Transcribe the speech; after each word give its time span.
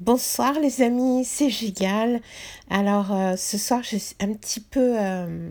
Bonsoir 0.00 0.60
les 0.60 0.82
amis, 0.82 1.24
c'est 1.24 1.50
Gigal. 1.50 2.20
Alors 2.70 3.12
euh, 3.12 3.34
ce 3.36 3.58
soir 3.58 3.82
j'ai 3.82 3.98
un 4.20 4.32
petit 4.32 4.60
peu, 4.60 4.94
euh, 4.96 5.50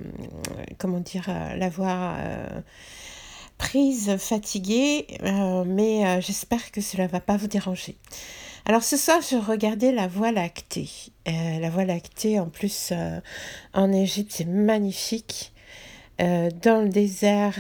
comment 0.78 1.02
dire, 1.02 1.26
euh, 1.28 1.54
la 1.56 1.68
voix 1.68 2.16
prise, 3.58 4.16
fatiguée, 4.16 5.06
mais 5.66 6.22
j'espère 6.22 6.72
que 6.72 6.80
cela 6.80 7.08
va 7.08 7.20
pas 7.20 7.36
vous 7.36 7.48
déranger. 7.48 7.98
Alors 8.66 8.84
ce 8.84 8.96
soir 8.96 9.20
je 9.20 9.36
regardais 9.36 9.92
la 9.92 10.08
Voie 10.08 10.32
lactée. 10.32 10.90
la 11.26 11.70
Voie 11.70 11.84
lactée 11.84 12.40
en 12.40 12.48
plus 12.48 12.94
en 13.74 13.92
Égypte 13.92 14.32
c'est 14.34 14.46
magnifique. 14.46 15.52
dans 16.20 16.84
le 16.84 16.90
désert, 16.90 17.58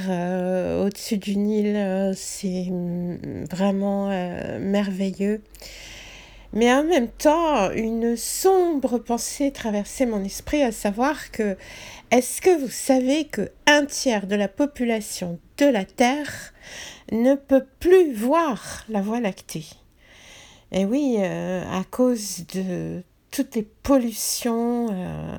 au-dessus 0.85 1.17
du 1.17 1.35
Nil, 1.35 2.13
c'est 2.15 2.69
mm, 2.69 3.45
vraiment 3.51 4.07
merveilleux. 4.59 5.41
Mais 6.53 6.71
en 6.73 6.83
même 6.83 7.09
temps, 7.09 7.71
une 7.71 8.15
sombre 8.15 8.97
pensée 8.97 9.51
traversait 9.51 10.05
mon 10.05 10.23
esprit, 10.23 10.63
à 10.63 10.71
savoir 10.71 11.31
que 11.31 11.57
est-ce 12.11 12.41
que 12.41 12.57
vous 12.61 12.69
savez 12.69 13.25
que 13.25 13.51
un 13.65 13.85
tiers 13.85 14.27
de 14.27 14.35
la 14.35 14.47
population 14.47 15.39
de 15.57 15.65
la 15.65 15.85
Terre 15.85 16.53
ne 17.11 17.35
peut 17.35 17.65
plus 17.79 18.13
voir 18.13 18.85
la 18.89 19.01
Voie 19.01 19.19
lactée? 19.19 19.65
Et 20.71 20.85
oui, 20.85 21.15
euh, 21.19 21.63
à 21.71 21.83
cause 21.83 22.45
de 22.53 23.03
toutes 23.31 23.55
les 23.55 23.63
pollutions. 23.63 24.87
Euh, 24.91 25.37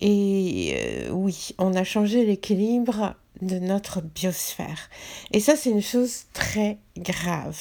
et 0.00 0.74
euh, 0.76 1.10
oui, 1.10 1.50
on 1.58 1.74
a 1.74 1.84
changé 1.84 2.24
l'équilibre 2.24 3.14
de 3.42 3.58
notre 3.58 4.00
biosphère. 4.02 4.90
Et 5.32 5.40
ça, 5.40 5.56
c'est 5.56 5.70
une 5.70 5.82
chose 5.82 6.24
très 6.32 6.78
grave 6.96 7.58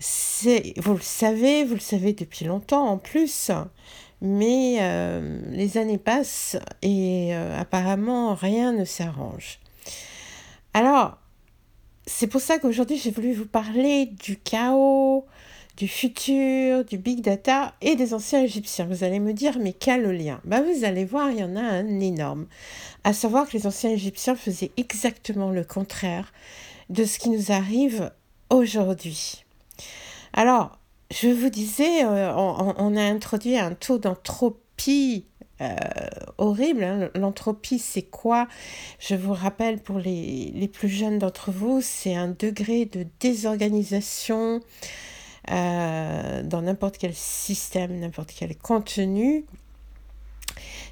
vous 0.00 0.94
le 0.94 1.00
savez, 1.00 1.64
vous 1.64 1.74
le 1.74 1.80
savez 1.80 2.12
depuis 2.12 2.44
longtemps 2.44 2.86
en 2.86 2.98
plus, 2.98 3.50
mais 4.20 4.76
euh, 4.80 5.40
les 5.50 5.78
années 5.78 5.98
passent 5.98 6.56
et 6.82 7.34
euh, 7.34 7.58
apparemment 7.58 8.34
rien 8.34 8.72
ne 8.72 8.84
s'arrange. 8.84 9.58
Alors, 10.74 11.18
c'est 12.06 12.26
pour 12.26 12.40
ça 12.40 12.58
qu'aujourd'hui 12.58 12.98
j'ai 12.98 13.10
voulu 13.10 13.32
vous 13.32 13.46
parler 13.46 14.06
du 14.06 14.36
chaos, 14.36 15.26
du 15.76 15.88
futur, 15.88 16.84
du 16.84 16.98
big 16.98 17.22
data 17.22 17.74
et 17.80 17.96
des 17.96 18.12
anciens 18.14 18.42
égyptiens. 18.42 18.86
Vous 18.86 19.02
allez 19.04 19.20
me 19.20 19.32
dire, 19.32 19.58
mais 19.58 19.72
quel 19.72 20.10
lien? 20.10 20.40
Bah, 20.44 20.62
Vous 20.62 20.84
allez 20.84 21.04
voir, 21.04 21.30
il 21.30 21.38
y 21.38 21.44
en 21.44 21.56
a 21.56 21.60
un 21.60 22.00
énorme. 22.00 22.46
À 23.04 23.12
savoir 23.12 23.48
que 23.48 23.56
les 23.56 23.66
anciens 23.66 23.90
égyptiens 23.90 24.36
faisaient 24.36 24.72
exactement 24.76 25.50
le 25.50 25.64
contraire 25.64 26.32
de 26.90 27.04
ce 27.04 27.18
qui 27.18 27.30
nous 27.30 27.50
arrive 27.52 28.10
aujourd'hui. 28.50 29.45
Alors, 30.32 30.78
je 31.10 31.28
vous 31.28 31.50
disais, 31.50 32.04
euh, 32.04 32.34
on, 32.34 32.96
a 32.96 33.02
introduit 33.02 33.56
un 33.56 33.74
taux 33.74 33.98
d'entropie 33.98 35.26
euh, 35.60 35.74
horrible. 36.36 36.84
Hein. 36.84 37.10
L'entropie, 37.14 37.78
c'est 37.78 38.02
quoi? 38.02 38.48
Je 38.98 39.14
vous 39.14 39.32
rappelle 39.32 39.78
pour 39.78 39.98
les, 39.98 40.70
plus 40.72 40.88
jeunes 40.88 41.18
d'entre 41.18 41.52
vous, 41.52 41.80
c'est 41.80 42.14
un 42.14 42.28
degré 42.28 42.86
de 42.86 43.06
désorganisation 43.20 44.60
euh, 45.50 46.42
dans 46.42 46.62
n'importe 46.62 46.98
quel 46.98 47.14
système, 47.14 47.98
n'importe 47.98 48.32
quel 48.36 48.56
contenu. 48.56 49.44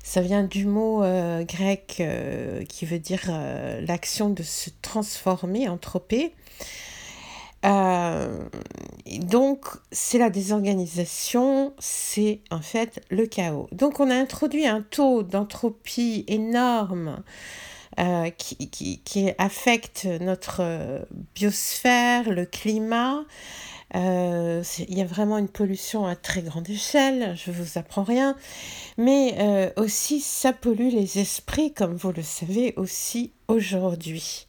Ça 0.02 0.20
vient 0.20 0.44
du 0.44 0.66
mot 0.66 1.00
grec 1.44 2.02
qui 2.68 2.86
veut 2.86 2.98
dire 2.98 3.22
l'action 3.80 4.28
de 4.28 4.42
se 4.42 4.68
transformer, 4.82 5.66
entropée. 5.68 6.34
Euh, 7.64 8.38
donc, 9.20 9.66
c'est 9.90 10.18
la 10.18 10.30
désorganisation, 10.30 11.72
c'est 11.78 12.40
en 12.50 12.60
fait 12.60 13.02
le 13.10 13.26
chaos. 13.26 13.68
Donc, 13.72 14.00
on 14.00 14.10
a 14.10 14.14
introduit 14.14 14.66
un 14.66 14.82
taux 14.82 15.22
d'entropie 15.22 16.24
énorme 16.28 17.22
euh, 17.98 18.30
qui, 18.30 18.68
qui, 18.68 19.30
affecte 19.38 20.06
notre 20.20 21.06
biosphère, 21.34 22.30
le 22.30 22.44
climat. 22.44 23.24
Euh, 23.94 24.62
il 24.88 24.98
y 24.98 25.02
a 25.02 25.06
vraiment 25.06 25.38
une 25.38 25.48
pollution 25.48 26.04
à 26.04 26.16
très 26.16 26.42
grande 26.42 26.68
échelle, 26.68 27.36
je 27.36 27.50
ne 27.50 27.56
vous 27.56 27.78
apprends 27.78 28.02
rien, 28.02 28.34
mais 28.98 29.72
aussi 29.76 30.20
ça 30.20 30.52
pollue 30.52 30.88
les 30.88 31.20
esprits, 31.20 31.72
comme 31.72 31.94
vous 31.94 32.10
le 32.10 32.22
savez 32.22 32.74
aussi 32.76 33.32
aujourd'hui. 33.46 34.48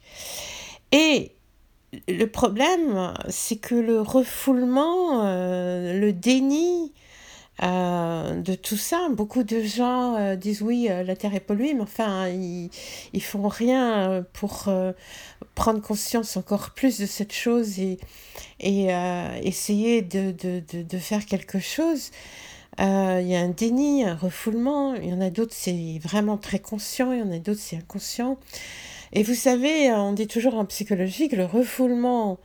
Et 0.91 1.35
le 2.07 2.25
problème, 2.25 3.13
c'est 3.29 3.57
que 3.57 3.75
le 3.75 4.01
refoulement, 4.01 5.25
euh, 5.25 5.99
le 5.99 6.13
déni 6.13 6.93
euh, 7.63 8.41
de 8.41 8.55
tout 8.55 8.77
ça, 8.77 9.07
beaucoup 9.11 9.43
de 9.43 9.61
gens 9.61 10.15
euh, 10.15 10.35
disent 10.35 10.61
oui, 10.61 10.87
la 10.89 11.15
Terre 11.15 11.35
est 11.35 11.39
polluée, 11.39 11.73
mais 11.73 11.81
enfin, 11.81 12.27
ils, 12.27 12.69
ils 13.13 13.23
font 13.23 13.47
rien 13.47 14.25
pour 14.33 14.69
prendre 15.55 15.81
conscience 15.81 16.37
encore 16.37 16.71
plus 16.71 16.99
de 16.99 17.05
cette 17.05 17.33
chose 17.33 17.79
et, 17.79 17.97
essayer 18.59 20.01
de, 20.01 20.31
de, 20.31 20.61
de, 20.71 20.83
de, 20.83 20.97
faire 20.97 21.25
quelque 21.25 21.59
chose. 21.59 22.11
Il 22.77 22.83
y 23.27 23.35
a 23.35 23.39
un 23.39 23.49
déni, 23.49 24.03
un 24.03 24.15
refoulement, 24.15 24.95
il 24.95 25.09
y 25.09 25.13
en 25.13 25.21
a 25.21 25.29
d'autres, 25.29 25.55
c'est 25.55 25.99
vraiment 26.03 26.37
très 26.37 26.59
conscient, 26.59 27.11
il 27.13 27.19
y 27.19 27.21
en 27.21 27.31
a 27.31 27.39
d'autres, 27.39 27.61
c'est 27.61 27.77
inconscient. 27.77 28.37
Et 29.13 29.23
vous 29.23 29.35
savez, 29.35 29.91
on 29.91 30.13
dit 30.13 30.27
toujours 30.27 30.55
en 30.55 30.65
psychologie 30.65 31.29
que 31.29 31.35
le 31.35 31.45
refoulement 31.45 32.39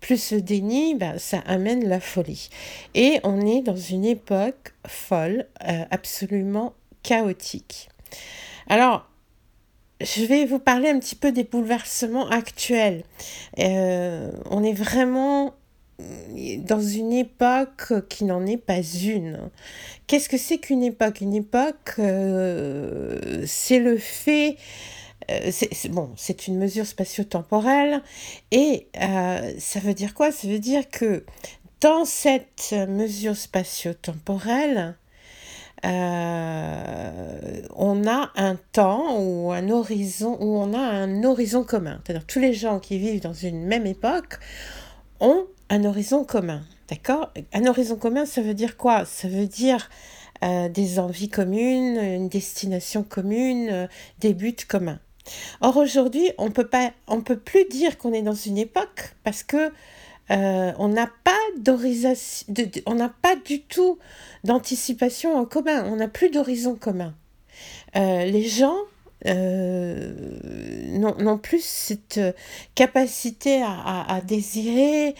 plus 0.00 0.32
le 0.32 0.42
déni, 0.42 0.94
ben, 0.94 1.18
ça 1.18 1.38
amène 1.46 1.88
la 1.88 2.00
folie. 2.00 2.50
Et 2.94 3.18
on 3.24 3.46
est 3.46 3.62
dans 3.62 3.76
une 3.76 4.04
époque 4.04 4.74
folle, 4.86 5.46
euh, 5.66 5.84
absolument 5.90 6.74
chaotique. 7.02 7.88
Alors, 8.68 9.08
je 10.00 10.24
vais 10.24 10.44
vous 10.44 10.58
parler 10.58 10.90
un 10.90 10.98
petit 10.98 11.14
peu 11.14 11.32
des 11.32 11.44
bouleversements 11.44 12.28
actuels. 12.28 13.04
Euh, 13.58 14.30
on 14.50 14.62
est 14.62 14.74
vraiment 14.74 15.54
dans 16.58 16.80
une 16.80 17.12
époque 17.12 17.92
qui 18.10 18.24
n'en 18.24 18.44
est 18.44 18.58
pas 18.58 18.82
une. 18.82 19.50
Qu'est-ce 20.06 20.28
que 20.28 20.36
c'est 20.36 20.58
qu'une 20.58 20.82
époque? 20.82 21.22
Une 21.22 21.34
époque, 21.34 21.94
euh, 21.98 23.42
c'est 23.46 23.78
le 23.78 23.96
fait 23.96 24.56
euh, 25.30 25.50
c'est 25.50 25.88
bon, 25.88 26.10
c'est 26.16 26.46
une 26.46 26.56
mesure 26.56 26.86
spatio-temporelle 26.86 28.02
et 28.52 28.86
euh, 29.00 29.52
ça 29.58 29.80
veut 29.80 29.94
dire 29.94 30.14
quoi? 30.14 30.30
Ça 30.30 30.46
veut 30.46 30.60
dire 30.60 30.88
que 30.88 31.24
dans 31.80 32.04
cette 32.04 32.74
mesure 32.88 33.36
spatio-temporelle, 33.36 34.96
euh, 35.84 37.62
on 37.74 38.06
a 38.06 38.30
un 38.36 38.56
temps 38.72 39.20
ou 39.20 39.52
un 39.52 39.68
horizon 39.68 40.36
où 40.40 40.58
on 40.58 40.74
a 40.74 40.78
un 40.78 41.24
horizon 41.24 41.64
commun. 41.64 42.00
C'est-à-dire 42.04 42.26
tous 42.26 42.38
les 42.38 42.54
gens 42.54 42.78
qui 42.78 42.98
vivent 42.98 43.20
dans 43.20 43.34
une 43.34 43.64
même 43.64 43.86
époque 43.86 44.38
ont 45.20 45.46
un 45.70 45.84
horizon 45.84 46.24
commun. 46.24 46.62
D'accord? 46.88 47.32
Un 47.52 47.66
horizon 47.66 47.96
commun, 47.96 48.26
ça 48.26 48.42
veut 48.42 48.54
dire 48.54 48.76
quoi? 48.76 49.04
Ça 49.04 49.28
veut 49.28 49.46
dire 49.46 49.90
des 50.42 50.98
envies 50.98 51.30
communes, 51.30 51.96
une 51.96 52.28
destination 52.28 53.02
commune, 53.02 53.88
des 54.20 54.34
buts 54.34 54.54
communs. 54.68 55.00
Or 55.60 55.76
aujourd'hui, 55.76 56.30
on 56.38 56.50
peut 56.50 56.66
pas, 56.66 56.92
on 57.06 57.20
peut 57.20 57.38
plus 57.38 57.64
dire 57.68 57.98
qu'on 57.98 58.12
est 58.12 58.22
dans 58.22 58.34
une 58.34 58.58
époque 58.58 59.14
parce 59.24 59.42
que 59.42 59.72
euh, 60.30 60.72
on 60.78 60.88
n'a 60.88 61.08
pas 61.24 61.32
on 62.86 62.94
n'a 62.94 63.08
pas 63.08 63.36
du 63.36 63.62
tout 63.62 63.98
d'anticipation 64.44 65.36
en 65.36 65.44
commun, 65.44 65.84
on 65.86 65.96
n'a 65.96 66.08
plus 66.08 66.30
d'horizon 66.30 66.74
commun. 66.74 67.14
Euh, 67.96 68.24
les 68.24 68.42
gens 68.42 68.76
euh, 69.26 70.12
non, 70.98 71.38
plus 71.38 71.62
cette 71.62 72.20
capacité 72.74 73.62
à, 73.62 74.20
désirer, 74.24 75.14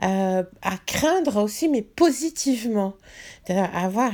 à 0.00 0.78
craindre 0.86 1.42
aussi, 1.42 1.68
mais 1.68 1.82
positivement. 1.82 2.94
avoir 3.48 4.12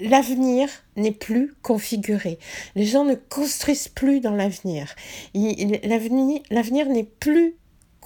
l'avenir 0.00 0.68
n'est 0.96 1.12
plus 1.12 1.54
configuré. 1.62 2.38
Les 2.74 2.84
gens 2.84 3.04
ne 3.04 3.14
construisent 3.14 3.88
plus 3.88 4.20
dans 4.20 4.34
l'avenir. 4.34 4.94
L'avenir 5.34 6.88
n'est 6.88 7.04
plus 7.04 7.56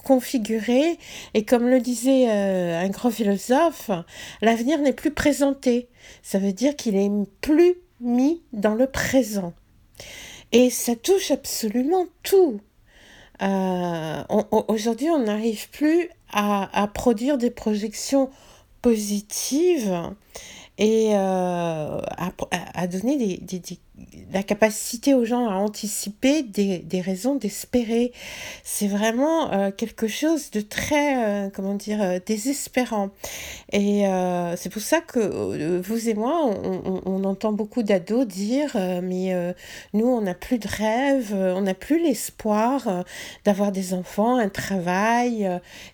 configuré 0.05 0.99
et 1.35 1.45
comme 1.45 1.69
le 1.69 1.81
disait 1.81 2.29
euh, 2.29 2.81
un 2.81 2.89
grand 2.89 3.11
philosophe, 3.11 3.91
l'avenir 4.43 4.79
n'est 4.81 4.93
plus 4.93 5.11
présenté. 5.11 5.89
Ça 6.23 6.39
veut 6.39 6.53
dire 6.53 6.77
qu'il 6.77 6.97
est 6.97 7.11
plus 7.41 7.75
mis 8.01 8.43
dans 8.53 8.75
le 8.75 8.87
présent. 8.87 9.53
Et 10.53 10.71
ça 10.71 10.97
touche 10.97 11.31
absolument 11.31 12.07
tout. 12.23 12.61
Euh, 13.43 14.23
aujourd'hui, 14.69 15.09
on 15.09 15.21
n'arrive 15.21 15.71
plus 15.71 16.11
à, 16.33 16.89
produire 16.93 17.39
des 17.39 17.51
projections 17.51 18.31
positives 18.83 19.97
et 20.79 21.11
euh, 21.15 22.01
à, 22.75 22.87
donner 22.87 23.41
la 24.33 24.43
capacité 24.43 25.15
aux 25.15 25.25
gens 25.25 25.49
à 25.49 25.55
anticiper 25.55 26.43
des, 26.43 26.79
des 26.79 27.01
raisons 27.01 27.35
d'espérer. 27.35 28.13
C'est 28.65 28.87
vraiment 28.87 29.53
euh, 29.53 29.71
quelque 29.71 30.09
chose 30.09 30.51
de 30.51 30.61
très, 30.61 31.47
euh, 31.47 31.51
comment 31.53 31.75
dire, 31.75 32.03
euh, 32.03 32.19
désespérant. 32.25 33.11
Et 33.73 34.05
c'est 34.57 34.69
pour 34.71 34.83
ça 34.83 35.01
que 35.01 35.79
vous 35.81 36.09
et 36.09 36.15
moi, 36.15 36.45
on, 36.45 37.03
on, 37.07 37.25
entend 37.25 37.53
beaucoup 37.53 37.83
d'ados 37.83 38.27
dire, 38.27 38.77
mais 39.03 39.33
nous, 39.93 40.07
on 40.07 40.21
n'a 40.23 40.35
plus 40.35 40.59
de 40.59 40.67
rêve, 40.67 41.33
on 41.33 41.63
n'a 41.63 41.75
plus 41.75 42.03
l'espoir 42.03 43.05
d'avoir 43.45 43.71
des 43.71 43.95
enfants, 43.95 44.37
un 44.37 44.49
travail, 44.49 45.49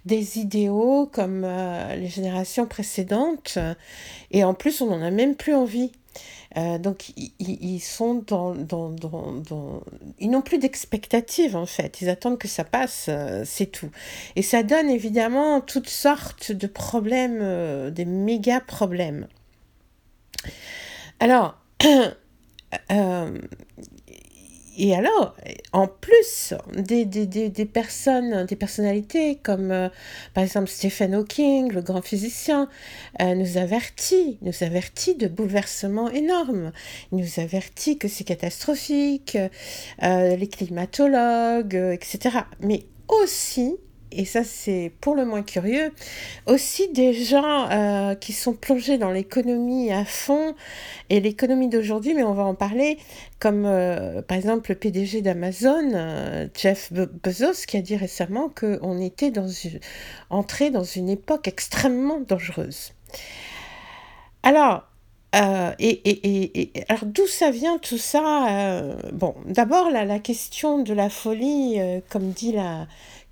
des 0.06 0.38
idéaux 0.38 1.06
comme 1.12 1.46
les 1.96 2.08
générations 2.08 2.66
précédentes. 2.66 3.58
Et 4.30 4.42
en 4.42 4.54
plus, 4.54 4.80
on 4.80 4.86
n'en 4.86 5.02
a 5.02 5.10
même 5.10 5.34
plus 5.34 5.54
envie. 5.54 5.92
Euh, 6.56 6.78
donc 6.78 7.12
ils, 7.38 7.80
sont 7.80 8.24
dans, 8.26 8.54
dans, 8.54 8.90
dans, 8.90 9.82
ils 10.18 10.30
n'ont 10.30 10.40
plus 10.40 10.58
d'expectative 10.58 11.54
en 11.54 11.66
fait. 11.66 12.00
Ils 12.00 12.08
attendent 12.08 12.38
que 12.38 12.48
ça 12.48 12.64
passe, 12.64 13.06
euh, 13.08 13.42
c'est 13.44 13.66
tout. 13.66 13.90
Et 14.36 14.42
ça 14.42 14.62
donne 14.62 14.88
évidemment 14.88 15.60
toutes 15.60 15.90
sortes 15.90 16.52
de 16.52 16.66
problèmes, 16.66 17.40
euh, 17.42 17.90
des 17.90 18.06
méga 18.06 18.60
problèmes. 18.60 19.26
Alors, 21.20 21.58
et 24.78 24.94
alors, 24.94 25.34
en 25.72 25.88
plus 25.88 26.52
des, 26.76 27.06
des, 27.06 27.26
des, 27.26 27.48
des 27.48 27.64
personnes, 27.64 28.44
des 28.44 28.56
personnalités 28.56 29.36
comme 29.36 29.70
euh, 29.70 29.88
par 30.34 30.44
exemple 30.44 30.68
Stephen 30.68 31.14
Hawking, 31.14 31.72
le 31.72 31.80
grand 31.80 32.02
physicien, 32.02 32.68
euh, 33.22 33.34
nous 33.34 33.56
avertit, 33.56 34.38
nous 34.42 34.62
avertit 34.62 35.14
de 35.14 35.28
bouleversements 35.28 36.10
énormes. 36.10 36.72
Il 37.12 37.18
nous 37.18 37.40
avertit 37.40 37.96
que 37.96 38.06
c'est 38.06 38.24
catastrophique, 38.24 39.38
euh, 40.02 40.36
les 40.36 40.48
climatologues, 40.48 41.74
etc. 41.74 42.40
Mais 42.60 42.84
aussi 43.08 43.76
et 44.16 44.24
ça 44.24 44.44
c'est 44.44 44.92
pour 45.00 45.14
le 45.14 45.24
moins 45.24 45.42
curieux, 45.42 45.92
aussi 46.46 46.88
des 46.88 47.12
gens 47.12 47.68
euh, 47.70 48.14
qui 48.14 48.32
sont 48.32 48.54
plongés 48.54 48.98
dans 48.98 49.10
l'économie 49.10 49.92
à 49.92 50.04
fond, 50.04 50.54
et 51.10 51.20
l'économie 51.20 51.68
d'aujourd'hui, 51.68 52.14
mais 52.14 52.22
on 52.22 52.32
va 52.32 52.44
en 52.44 52.54
parler, 52.54 52.98
comme 53.38 53.64
euh, 53.66 54.22
par 54.22 54.36
exemple 54.36 54.70
le 54.70 54.76
PDG 54.76 55.20
d'Amazon, 55.20 55.90
euh, 55.92 56.48
Jeff 56.56 56.92
Bezos, 56.92 57.66
qui 57.66 57.76
a 57.76 57.82
dit 57.82 57.96
récemment 57.96 58.48
qu'on 58.48 58.98
était 59.00 59.30
dans 59.30 59.48
une, 59.48 59.78
entré 60.30 60.70
dans 60.70 60.84
une 60.84 61.08
époque 61.08 61.46
extrêmement 61.46 62.20
dangereuse. 62.20 62.92
Alors, 64.42 64.84
et, 65.78 65.90
et, 65.90 66.60
et, 66.60 66.84
alors 66.88 67.04
d'où 67.04 67.26
ça 67.26 67.50
vient 67.50 67.76
tout 67.76 67.98
ça 67.98 68.96
Bon, 69.12 69.34
d'abord 69.44 69.90
la, 69.90 70.06
la, 70.06 70.18
question 70.18 70.78
de 70.78 70.94
la 70.94 71.10
folie, 71.10 71.78
comme 72.08 72.30
dit 72.30 72.52
la, 72.52 72.86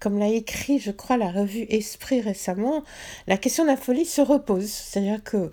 comme 0.05 0.19
l'a 0.19 0.29
écrit, 0.29 0.79
je 0.79 0.91
crois, 0.91 1.17
la 1.17 1.31
revue 1.31 1.65
Esprit 1.71 2.21
récemment, 2.21 2.85
la 3.27 3.39
question 3.39 3.63
de 3.65 3.71
la 3.71 3.79
folie 3.79 4.05
se 4.05 4.21
repose. 4.21 4.69
C'est-à-dire 4.69 5.25
que 5.25 5.51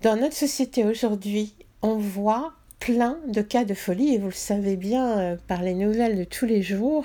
dans 0.00 0.16
notre 0.16 0.34
société 0.34 0.84
aujourd'hui, 0.84 1.54
on 1.82 1.98
voit 1.98 2.52
plein 2.80 3.20
de 3.28 3.42
cas 3.42 3.64
de 3.64 3.74
folie, 3.74 4.12
et 4.14 4.18
vous 4.18 4.26
le 4.26 4.32
savez 4.32 4.74
bien 4.74 5.18
euh, 5.18 5.36
par 5.46 5.62
les 5.62 5.74
nouvelles 5.74 6.18
de 6.18 6.24
tous 6.24 6.46
les 6.46 6.62
jours, 6.62 7.04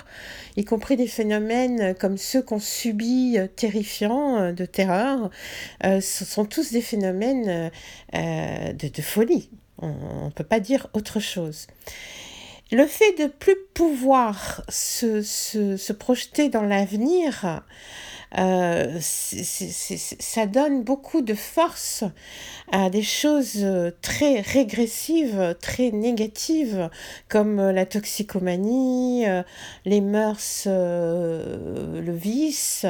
y 0.56 0.66
compris 0.66 0.98
des 0.98 1.06
phénomènes 1.06 1.94
comme 1.94 2.18
ceux 2.18 2.42
qu'on 2.42 2.60
subit, 2.60 3.38
euh, 3.38 3.46
terrifiants, 3.46 4.38
euh, 4.38 4.52
de 4.52 4.66
terreur, 4.66 5.30
ce 5.84 6.26
sont 6.26 6.46
tous 6.46 6.72
des 6.72 6.82
phénomènes 6.82 7.70
de, 8.12 9.02
folie. 9.04 9.52
On 9.78 10.26
ne 10.26 10.32
peut 10.32 10.44
pas 10.44 10.60
dire 10.60 10.88
autre 10.94 11.20
chose. 11.20 11.68
Le 12.72 12.86
fait 12.86 13.14
de 13.18 13.28
plus 13.28 13.56
pouvoir 13.74 14.62
se, 14.68 15.22
se, 15.22 15.78
se 15.78 15.94
projeter 15.94 16.50
dans 16.50 16.64
l'avenir, 16.64 17.64
euh, 18.38 19.00
ça 19.00 20.46
donne 20.48 20.84
beaucoup 20.84 21.22
de 21.22 21.34
force 21.34 22.04
à 22.72 22.90
des 22.90 23.02
choses 23.02 23.66
très 24.02 24.42
régressives, 24.42 25.56
très 25.62 25.92
négatives, 25.92 26.90
comme 27.30 27.58
la 27.58 27.86
toxicomanie, 27.86 29.28
euh, 29.28 29.44
les 29.86 30.02
mœurs, 30.02 30.64
euh, 30.68 32.02
le 32.02 32.14
vice, 32.14 32.86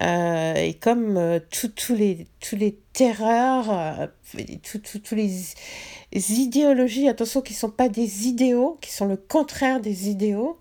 et 0.00 0.74
comme 0.80 1.40
tous 1.50 1.94
les, 1.94 2.26
tous 2.40 2.56
les 2.56 2.78
terreurs, 2.94 4.08
tous 4.62 5.14
les 5.14 5.54
idéologies, 6.14 7.08
attention, 7.08 7.42
qui 7.42 7.52
ne 7.52 7.58
sont 7.58 7.70
pas 7.70 7.88
des 7.88 8.26
idéaux, 8.26 8.78
qui 8.80 8.90
sont 8.90 9.06
le 9.06 9.16
contraire 9.16 9.80
des 9.80 10.08
idéaux, 10.08 10.58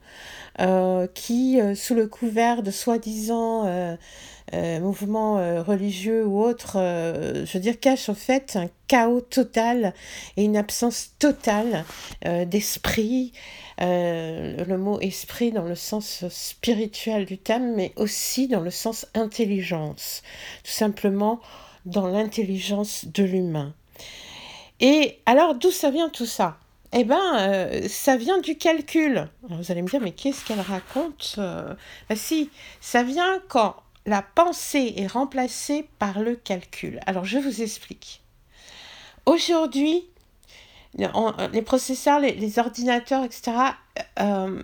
euh, 0.59 1.07
qui, 1.13 1.61
euh, 1.61 1.75
sous 1.75 1.95
le 1.95 2.07
couvert 2.07 2.61
de 2.61 2.71
soi-disant 2.71 3.65
euh, 3.65 4.79
mouvements 4.81 5.63
religieux 5.63 6.25
ou 6.25 6.43
autres, 6.43 6.73
je 6.75 7.53
veux 7.53 7.59
dire, 7.61 7.79
cachent 7.79 8.09
en 8.09 8.15
fait 8.15 8.57
un 8.57 8.67
chaos 8.87 9.21
total 9.21 9.93
et 10.35 10.43
une 10.43 10.57
absence 10.57 11.11
totale 11.19 11.85
d'esprit. 12.47 13.31
le 13.79 14.75
mot 14.75 14.99
esprit 14.99 15.53
dans 15.53 15.63
le 15.63 15.75
sens 15.75 16.25
spirituel 16.27 17.25
du 17.25 17.37
terme, 17.37 17.71
mais 17.77 17.93
aussi 17.95 18.49
dans 18.49 18.59
le 18.59 18.71
sens 18.71 19.07
intelligence. 19.13 20.21
Tout 20.65 20.71
simplement 20.71 21.39
dans 21.85 22.07
l'intelligence 22.07 23.05
de 23.05 23.23
l'humain. 23.23 23.73
Et 24.81 25.19
alors, 25.25 25.55
d'où 25.55 25.71
ça 25.71 25.91
vient 25.91 26.09
tout 26.09 26.25
ça? 26.25 26.57
Eh 26.93 27.03
bien, 27.05 27.39
euh, 27.39 27.87
ça 27.87 28.17
vient 28.17 28.39
du 28.39 28.57
calcul. 28.57 29.29
vous 29.43 29.71
allez 29.71 29.81
me 29.81 29.87
dire, 29.87 30.01
mais 30.01 30.11
qu'est-ce 30.11 30.43
qu'elle 30.43 30.59
raconte 30.59 31.35
euh? 31.37 31.73
Ben 32.09 32.17
Si, 32.17 32.49
ça 32.81 33.03
vient 33.03 33.41
quand 33.47 33.75
la 34.05 34.21
pensée 34.21 34.93
est 34.97 35.07
remplacée 35.07 35.87
par 35.99 36.19
le 36.19 36.35
calcul. 36.35 36.99
Alors, 37.05 37.23
je 37.23 37.37
vous 37.37 37.61
explique. 37.61 38.21
Aujourd'hui, 39.25 40.03
les 40.95 41.61
processeurs, 41.61 42.19
les, 42.19 42.59
ordinateurs, 42.59 43.23
etc., 43.23 43.51
euh, 44.19 44.61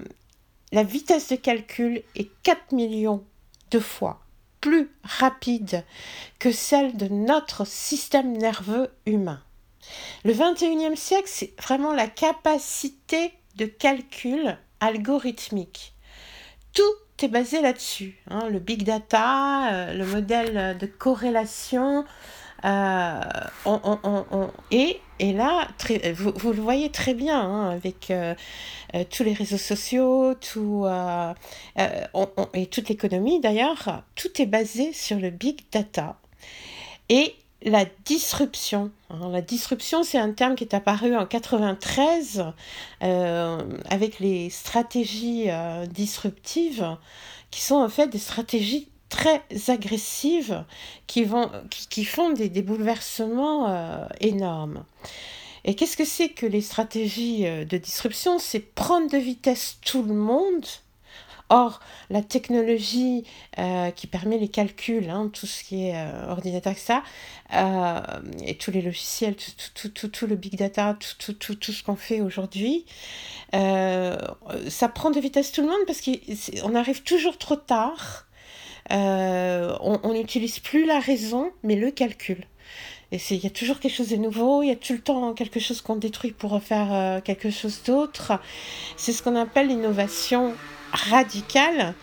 la 0.72 0.84
vitesse 0.84 1.30
de 1.30 1.36
calcul 1.38 2.04
est 2.16 2.30
4 2.44 2.74
millions 2.74 3.24
de 3.72 3.80
fois 3.80 4.20
plus 4.60 4.90
rapide 5.04 5.84
que 6.40 6.52
celle 6.52 6.98
de 6.98 7.08
notre 7.08 7.66
système 7.66 8.34
nerveux 8.34 8.90
humain. 9.06 9.42
Le 10.24 10.34
21e 10.34 10.96
siècle, 10.96 11.28
c'est 11.28 11.54
vraiment 11.62 11.94
la 11.94 12.08
capacité 12.08 13.32
de 13.56 13.66
calcul 13.66 14.58
algorithmique. 14.80 15.94
Tout 16.74 16.84
est 17.24 17.28
basé 17.28 17.62
là-dessus. 17.62 18.18
Hein. 18.30 18.50
le 18.50 18.60
big 18.60 18.84
data, 18.84 19.74
euh, 19.74 19.94
le 19.94 20.06
modèle 20.06 20.78
de 20.78 20.86
corrélation. 20.86 22.06
Euh, 22.66 23.22
et, 24.72 25.00
là, 25.20 25.68
vous, 26.14 26.54
le 26.54 26.62
voyez 26.62 26.92
très 26.92 27.14
bien 27.14 27.40
hein, 27.40 27.70
avec 27.70 28.10
euh, 28.12 28.34
tous 29.12 29.24
les 29.24 29.34
réseaux 29.34 29.58
sociaux, 29.58 30.34
et 32.54 32.66
toute 32.68 32.90
l'économie 32.90 33.40
d'ailleurs, 33.40 34.04
tout 34.16 34.42
est 34.42 34.48
basé 34.48 34.94
sur 34.94 35.18
le 35.18 35.30
big 35.30 35.62
data. 35.72 36.18
Et 37.10 37.36
la 37.62 37.86
disruption. 38.06 38.92
Hein. 39.10 39.30
La 39.32 39.42
disruption, 39.42 40.04
c'est 40.04 40.18
un 40.18 40.32
terme 40.32 40.56
qui 40.56 40.64
est 40.64 40.74
apparu 40.74 41.16
en 41.16 41.26
93 41.26 42.46
euh, 43.04 43.62
avec 43.90 44.20
les 44.20 44.50
stratégies 44.50 45.46
euh, 45.48 45.86
disruptives, 45.86 46.98
qui 47.52 47.62
sont 47.62 47.76
en 47.76 47.90
fait 47.90 48.08
des 48.08 48.20
stratégies 48.20 48.90
très 49.10 49.42
agressives 49.70 50.66
qui, 51.08 51.26
font 51.26 52.34
des, 52.34 52.62
bouleversements 52.62 53.70
euh, 53.70 54.06
énormes. 54.20 54.84
Et 55.64 55.76
qu'est-ce 55.76 55.98
que 55.98 56.06
c'est 56.06 56.30
que 56.30 56.46
les 56.46 56.62
stratégies 56.62 57.44
de 57.44 57.78
disruption? 57.78 58.40
C'est 58.40 58.60
prendre 58.60 59.10
de 59.10 59.18
vitesse 59.18 59.80
tout 59.86 60.04
le 60.04 60.14
monde 60.14 60.66
Or, 61.50 61.80
la 62.10 62.22
technologie 62.22 63.24
euh, 63.58 63.90
qui 63.92 64.08
permet 64.08 64.38
les 64.38 64.50
calculs, 64.50 65.10
hein, 65.10 65.30
tout 65.32 65.46
ce 65.46 65.64
qui 65.64 65.88
est 65.88 65.96
euh, 65.96 66.30
ordinateur, 66.30 66.78
ça, 66.78 67.04
euh, 67.54 68.02
et 68.44 68.58
tous 68.58 68.72
les 68.72 68.82
logiciels, 68.82 69.36
tout, 69.36 70.28
le 70.28 70.36
big 70.36 70.58
data, 70.58 70.98
tout, 71.00 71.34
tout 71.34 71.72
ce 71.72 71.84
qu'on 71.84 71.96
fait 71.96 72.20
aujourd'hui, 72.20 72.86
ça 73.54 74.90
prend 74.94 75.10
de 75.10 75.20
vitesse 75.22 75.54
tout 75.54 75.62
le 75.62 75.68
monde 75.68 75.86
parce 75.86 76.02
qu'on 76.02 76.76
arrive 76.76 77.04
toujours 77.04 77.38
trop 77.38 77.56
tard. 77.56 78.26
on 78.90 80.14
n'utilise 80.14 80.60
plus 80.60 80.86
la 80.86 81.00
raison, 81.00 81.52
mais 81.64 81.76
le 81.76 81.92
calcul. 81.92 82.46
Et 83.14 83.20
il 83.32 83.42
y 83.42 83.48
a 83.48 83.50
toujours 83.50 83.80
quelque 83.80 83.96
chose 83.96 84.10
de 84.10 84.18
nouveau, 84.18 84.64
il 84.64 84.68
y 84.68 84.72
a 84.72 84.76
tout 84.76 84.92
le 84.92 85.00
temps 85.00 85.34
quelque 85.34 85.62
chose 85.62 85.80
qu'on 85.80 85.96
détruit 85.96 86.32
pour 86.32 86.52
refaire 86.52 87.24
quelque 87.24 87.50
chose 87.52 87.84
d'autre. 87.84 88.34
C'est 88.98 89.14
ce 89.14 89.24
qu'on 89.24 89.38
appelle 89.38 89.70
l'innovation 89.70 90.54
radical 90.92 91.94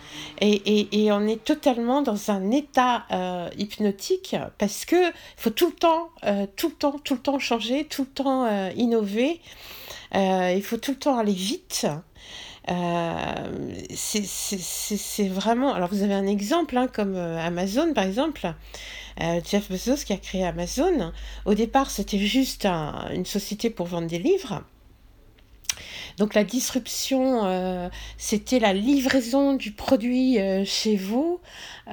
et, 0.41 1.11
on 1.11 1.27
est 1.27 1.43
totalement 1.43 2.01
dans 2.01 2.31
un 2.31 2.51
état 2.51 3.05
euh, 3.11 3.49
hypnotique 3.57 4.35
parce 4.57 4.85
que 4.85 5.11
faut 5.37 5.49
tout 5.49 5.67
le 5.67 5.73
temps, 5.73 6.09
euh, 6.25 6.45
tout 6.55 6.69
le 6.69 6.75
temps, 6.75 6.99
tout 7.03 7.15
le 7.15 7.21
temps 7.21 7.39
changer, 7.39 7.85
tout 7.85 8.03
le 8.03 8.09
temps 8.09 8.45
euh, 8.45 8.71
innover. 8.75 9.39
il 10.13 10.61
faut 10.63 10.77
tout 10.77 10.91
le 10.91 10.97
temps 10.97 11.17
aller 11.17 11.33
vite. 11.33 11.87
c'est 13.95 15.27
vraiment. 15.29 15.73
Alors 15.73 15.89
vous 15.89 16.03
avez 16.03 16.13
un 16.15 16.27
exemple 16.27 16.77
hein, 16.77 16.87
comme 16.87 17.15
Amazon 17.15 17.93
par 17.93 18.03
exemple. 18.03 18.53
Jeff 19.49 19.71
Bezos 19.71 20.03
qui 20.05 20.11
a 20.11 20.17
créé 20.17 20.45
Amazon. 20.45 21.13
Au 21.45 21.53
départ, 21.53 21.89
c'était 21.89 22.19
juste 22.19 22.65
une 22.65 23.25
société 23.25 23.69
pour 23.69 23.85
vendre 23.85 24.07
des 24.07 24.19
livres. 24.19 24.61
Donc 26.17 26.33
la 26.33 26.43
disruption, 26.43 27.45
euh, 27.45 27.89
c'était 28.17 28.59
la 28.59 28.73
livraison 28.73 29.53
du 29.53 29.71
produit 29.71 30.39
euh, 30.39 30.63
chez 30.63 30.95
vous, 30.95 31.41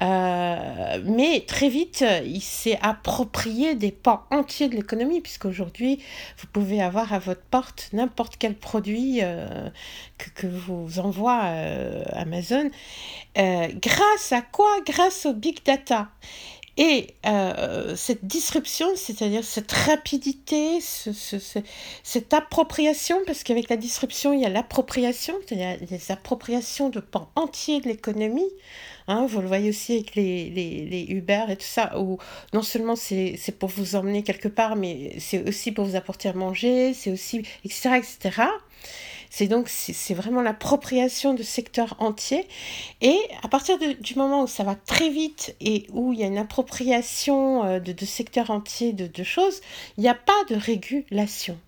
euh, 0.00 1.02
mais 1.04 1.44
très 1.46 1.68
vite, 1.68 2.04
il 2.24 2.40
s'est 2.40 2.78
approprié 2.82 3.74
des 3.74 3.90
pans 3.90 4.22
entiers 4.30 4.68
de 4.68 4.76
l'économie, 4.76 5.20
puisqu'aujourd'hui, 5.20 5.98
vous 6.38 6.46
pouvez 6.52 6.80
avoir 6.80 7.12
à 7.12 7.18
votre 7.18 7.42
porte 7.42 7.88
n'importe 7.92 8.36
quel 8.38 8.54
produit 8.54 9.20
que, 10.18 10.30
que, 10.30 10.46
vous 10.46 10.98
envoie 10.98 11.40
Amazon. 12.12 12.70
grâce 13.36 14.32
à 14.32 14.42
quoi? 14.42 14.70
Grâce 14.86 15.26
au 15.26 15.34
big 15.34 15.64
data. 15.64 16.08
Et 16.78 17.08
euh, 17.26 17.94
cette 17.96 18.24
disruption, 18.24 18.86
c'est-à-dire 18.96 19.44
cette 19.44 19.72
rapidité, 19.72 20.80
cette 20.80 22.32
appropriation, 22.32 23.18
parce 23.26 23.44
qu'avec 23.44 23.68
la 23.68 23.76
disruption, 23.76 24.32
il 24.32 24.40
y 24.40 24.46
a 24.46 24.48
l'appropriation, 24.48 25.34
c'est-à-dire 25.46 25.86
des 25.86 26.10
appropriations 26.10 26.88
de 26.88 27.00
pans 27.00 27.30
entiers 27.36 27.80
de 27.82 27.88
l'économie. 27.88 28.48
Hein, 29.06 29.26
vous 29.26 29.42
le 29.42 29.48
voyez 29.48 29.68
aussi 29.68 29.94
avec 29.94 30.14
les, 30.14 30.48
les, 30.48 30.86
les, 30.86 31.04
Uber 31.12 31.44
et 31.50 31.56
tout 31.56 31.66
ça, 31.66 31.98
où 32.00 32.18
non 32.54 32.62
seulement 32.62 32.96
c'est 32.96 33.36
pour 33.58 33.68
vous 33.68 33.94
emmener 33.94 34.22
quelque 34.22 34.48
part, 34.48 34.76
mais 34.76 35.14
c'est 35.18 35.46
aussi 35.46 35.72
pour 35.72 35.84
vous 35.84 35.96
apporter 35.96 36.30
à 36.30 36.32
manger, 36.32 36.94
c'est 36.94 37.10
aussi, 37.10 37.42
etc., 37.64 37.96
etc. 37.98 38.42
C'est 39.34 39.46
donc 39.46 39.70
c'est 39.70 40.12
vraiment 40.12 40.42
l'appropriation 40.42 41.32
de 41.32 41.42
secteurs 41.42 41.96
entiers. 42.00 42.46
Et 43.00 43.18
à 43.42 43.48
partir 43.48 43.78
du 43.78 44.14
moment 44.14 44.42
où 44.42 44.46
ça 44.46 44.62
va 44.62 44.74
très 44.74 45.08
vite 45.08 45.56
et 45.62 45.86
où 45.90 46.12
il 46.12 46.18
y 46.18 46.22
a 46.22 46.26
une 46.26 46.36
appropriation 46.36 47.64
euh, 47.64 47.80
de, 47.80 47.92
de 47.92 48.04
secteurs 48.04 48.50
entiers 48.50 48.92
de, 48.92 49.06
de 49.06 49.22
choses, 49.22 49.62
il 49.96 50.02
n'y 50.02 50.08
a 50.10 50.14
pas 50.14 50.44
de 50.50 50.54
régulation. 50.54 51.58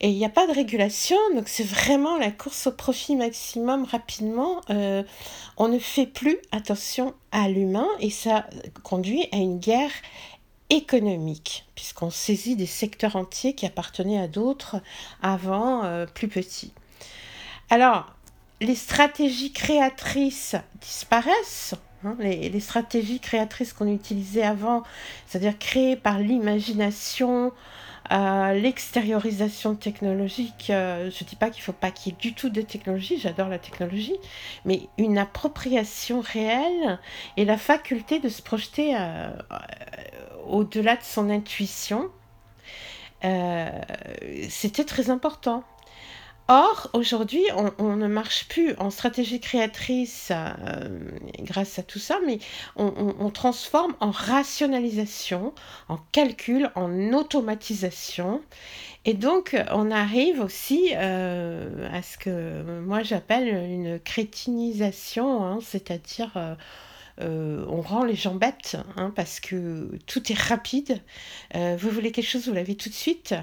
Et 0.00 0.08
il 0.08 0.16
n'y 0.16 0.24
a 0.24 0.30
pas 0.30 0.46
de 0.46 0.52
régulation, 0.52 1.18
donc 1.34 1.48
c'est 1.48 1.66
vraiment 1.66 2.16
la 2.16 2.30
course 2.30 2.66
au 2.66 2.72
profit 2.72 3.14
maximum 3.14 3.84
rapidement. 3.84 4.62
Euh, 4.70 5.02
on 5.58 5.68
ne 5.68 5.78
fait 5.78 6.06
plus 6.06 6.38
attention 6.50 7.12
à 7.30 7.50
l'humain 7.50 7.88
et 8.00 8.08
ça 8.08 8.46
conduit 8.84 9.28
à 9.32 9.36
une 9.36 9.58
guerre 9.58 9.92
économique, 10.70 11.66
puisqu'on 11.74 12.10
saisit 12.10 12.56
des 12.56 12.64
secteurs 12.64 13.16
entiers 13.16 13.54
qui 13.54 13.66
appartenaient 13.66 14.18
à 14.18 14.28
d'autres 14.28 14.76
avant 15.20 15.84
euh, 15.84 16.06
plus 16.06 16.28
petits. 16.28 16.72
Alors, 17.70 18.06
les 18.60 18.74
stratégies 18.74 19.52
créatrices 19.52 20.56
disparaissent. 20.80 21.74
Hein, 22.04 22.16
les, 22.20 22.60
stratégies 22.60 23.20
créatrices 23.20 23.72
qu'on 23.72 23.92
utilisait 23.92 24.42
avant, 24.42 24.82
c'est-à-dire 25.26 25.58
créées 25.58 25.96
par 25.96 26.18
l'imagination, 26.18 27.52
euh, 28.12 28.52
l'extériorisation 28.52 29.74
technologique, 29.74 30.68
euh, 30.70 31.10
je 31.10 31.24
ne 31.24 31.28
dis 31.28 31.36
pas 31.36 31.50
qu'il 31.50 31.62
ne 31.62 31.64
faut 31.64 31.72
pas 31.72 31.90
qu'il 31.90 32.12
y 32.12 32.14
ait 32.14 32.18
du 32.20 32.34
tout 32.34 32.50
de 32.50 32.60
technologie, 32.60 33.18
j'adore 33.18 33.48
la 33.48 33.58
technologie, 33.58 34.14
mais 34.64 34.82
une 34.98 35.18
appropriation 35.18 36.20
réelle 36.20 37.00
et 37.36 37.44
la 37.44 37.58
faculté 37.58 38.20
de 38.20 38.28
se 38.28 38.42
projeter 38.42 38.94
euh, 38.96 39.30
au-delà 40.46 40.96
de 40.96 41.02
son 41.02 41.30
intuition, 41.30 42.10
c'était 44.48 44.84
très 44.84 45.10
important. 45.10 45.64
Or, 46.48 46.90
aujourd'hui, 46.92 47.42
on, 47.78 47.96
ne 47.96 48.06
marche 48.06 48.46
plus 48.46 48.76
en 48.78 48.90
stratégie 48.90 49.40
créatrice 49.40 50.30
euh, 50.30 51.00
grâce 51.40 51.80
à 51.80 51.82
tout 51.82 51.98
ça, 51.98 52.20
mais 52.24 52.38
on, 52.76 53.30
transforme 53.30 53.96
en 53.98 54.12
rationalisation, 54.12 55.52
en 55.88 55.98
calcul, 56.12 56.70
en 56.76 57.12
automatisation. 57.12 58.42
Et 59.04 59.14
donc, 59.14 59.56
on 59.72 59.90
arrive 59.90 60.40
aussi 60.40 60.92
euh, 60.94 61.88
à 61.92 62.02
ce 62.02 62.16
que 62.16 62.62
moi 62.80 63.02
j'appelle 63.02 63.48
une 63.48 63.98
crétinisation, 63.98 65.44
hein, 65.44 65.58
c'est-à-dire... 65.62 66.32
Euh, 66.36 66.54
on 67.18 67.80
rend 67.80 68.04
les 68.04 68.14
gens 68.14 68.34
bêtes 68.34 68.76
hein, 68.98 69.10
parce 69.16 69.40
que 69.40 69.88
tout 70.06 70.30
est 70.30 70.38
rapide. 70.38 71.00
vous 71.54 71.88
voulez 71.88 72.12
quelque 72.12 72.28
chose, 72.28 72.46
vous 72.46 72.52
l'avez 72.52 72.76
tout 72.76 72.90
de 72.90 72.94
suite. 72.94 73.34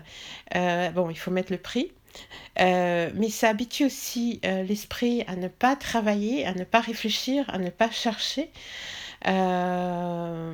bon, 0.54 1.10
il 1.10 1.18
faut 1.18 1.32
mettre 1.32 1.52
le 1.52 1.58
prix. 1.58 1.92
Euh, 2.60 3.10
mais 3.16 3.30
ça 3.30 3.50
habitue 3.50 3.86
aussi 3.86 4.40
euh, 4.46 4.64
l'esprit 4.64 5.24
à 5.28 5.36
ne 5.36 5.48
pas 5.48 5.76
travailler, 5.76 6.46
à 6.46 6.54
ne 6.54 6.64
pas 6.64 6.82
réfléchir, 6.82 7.46
à 7.50 7.58
ne 7.58 7.70
pas 7.70 7.90
chercher. 7.90 8.52
Euh, 9.26 10.54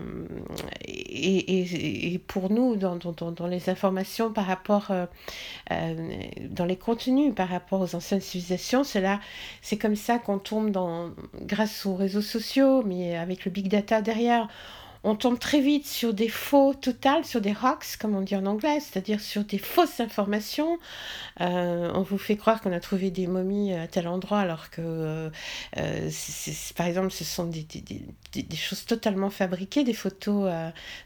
et, 0.85 2.21
pour 2.27 2.51
nous, 2.51 2.75
dans, 2.75 2.95
dans, 2.97 3.47
les 3.47 3.69
informations 3.69 4.31
par 4.31 4.45
rapport, 4.45 4.91
dans 5.69 6.65
les 6.65 6.75
contenus 6.75 7.33
par 7.33 7.49
rapport 7.49 7.81
aux 7.81 7.95
anciennes 7.95 8.21
civilisations, 8.21 8.83
c'est 8.83 9.01
là, 9.01 9.19
c'est 9.63 9.77
comme 9.77 9.95
ça 9.95 10.19
qu'on 10.19 10.37
tombe 10.37 10.69
dans, 10.69 11.09
grâce 11.41 11.87
aux 11.87 11.95
réseaux 11.95 12.21
sociaux, 12.21 12.83
mais 12.83 13.17
avec 13.17 13.45
le 13.45 13.51
big 13.51 13.69
data 13.69 14.01
derrière, 14.03 14.47
on 15.03 15.15
tombe 15.15 15.39
très 15.39 15.61
vite 15.61 15.87
sur 15.87 16.13
des 16.13 16.27
faux 16.27 16.73
total, 16.73 17.23
sur 17.23 17.39
des 17.39 17.51
hoax, 17.63 17.95
comme 17.95 18.15
on 18.15 18.21
dit 18.21 18.35
en 18.35 18.45
anglais, 18.45 18.79
c'est-à-dire 18.79 19.21
sur 19.21 19.43
des 19.43 19.57
fausses 19.57 19.99
informations. 19.99 20.77
Euh, 21.39 21.91
on 21.93 22.01
vous 22.01 22.17
fait 22.17 22.35
croire 22.35 22.61
qu'on 22.61 22.73
a 22.73 22.79
trouvé 22.79 23.09
des 23.09 23.27
momies 23.27 23.73
à 23.73 23.87
tel 23.87 24.07
endroit, 24.07 24.39
alors 24.39 24.69
que, 24.69 24.81
euh, 24.81 25.29
euh, 25.77 26.09
par 26.75 26.87
exemple, 26.87 27.11
ce 27.11 27.23
sont 27.23 27.45
des, 27.45 27.65
choses 28.55 28.85
totalement 28.85 29.29
fabriquées, 29.29 29.83
des 29.83 29.93
photos 29.93 30.51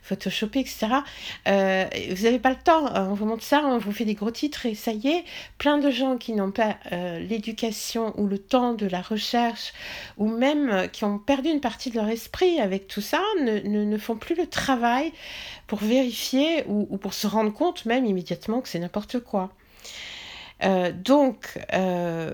photoshopées, 0.02 0.60
etc. 0.60 0.88
vous 1.46 2.24
n'avez 2.24 2.40
pas 2.40 2.50
le 2.50 2.56
temps, 2.56 2.94
on 2.96 3.14
vous 3.14 3.26
montre 3.26 3.44
ça, 3.44 3.62
on 3.64 3.78
vous 3.78 3.92
fait 3.92 4.06
des 4.06 4.14
gros 4.14 4.32
titres 4.32 4.66
et 4.66 4.76
ça 4.76 4.92
y 4.92 5.08
est, 5.08 5.24
plein 5.58 5.78
de 5.78 5.90
gens 5.90 6.18
qui 6.18 6.34
n'ont 6.34 6.52
pas 6.52 6.78
l'éducation 6.92 8.14
ou 8.20 8.28
le 8.28 8.38
temps 8.38 8.74
de 8.74 8.86
la 8.86 9.02
recherche, 9.02 9.74
ou 10.18 10.28
même 10.28 10.90
qui 10.92 11.06
ont 11.06 11.20
perdu 11.20 11.50
une 11.50 11.62
partie 11.62 11.90
de 11.90 11.96
leur 11.96 12.10
esprit 12.10 12.60
avec 12.60 12.88
tout 12.88 13.02
ça, 13.02 13.22
ne 13.42 13.84
ne, 13.84 13.98
font 13.98 14.16
plus 14.16 14.36
le 14.36 14.48
travail 14.48 15.12
pour 15.68 15.80
vérifier 15.80 16.64
ou, 16.68 16.98
pour 16.98 17.14
se 17.14 17.28
rendre 17.28 17.54
compte 17.54 17.86
même 17.86 18.06
immédiatement 18.06 18.62
que 18.62 18.70
c'est 18.70 18.80
n'importe 18.80 19.20
quoi. 19.20 19.52
Euh, 20.64 20.92
donc, 20.94 21.60
euh, 21.74 22.32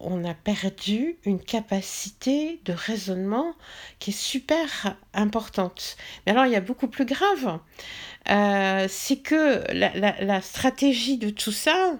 on 0.00 0.24
a 0.24 0.34
perdu 0.34 1.18
une 1.24 1.40
capacité 1.40 2.60
de 2.64 2.72
raisonnement 2.72 3.54
qui 3.98 4.10
est 4.10 4.14
super 4.18 4.96
importante. 5.12 5.96
Mais 6.24 6.32
alors, 6.32 6.46
il 6.46 6.52
y 6.52 6.56
a 6.56 6.60
beaucoup 6.60 6.88
plus 6.88 7.04
grave. 7.04 7.58
Euh, 8.30 8.86
c'est 8.88 9.16
que 9.16 9.64
la, 9.72 10.40
stratégie 10.40 11.18
de 11.18 11.30
tout 11.30 11.52
ça, 11.52 11.96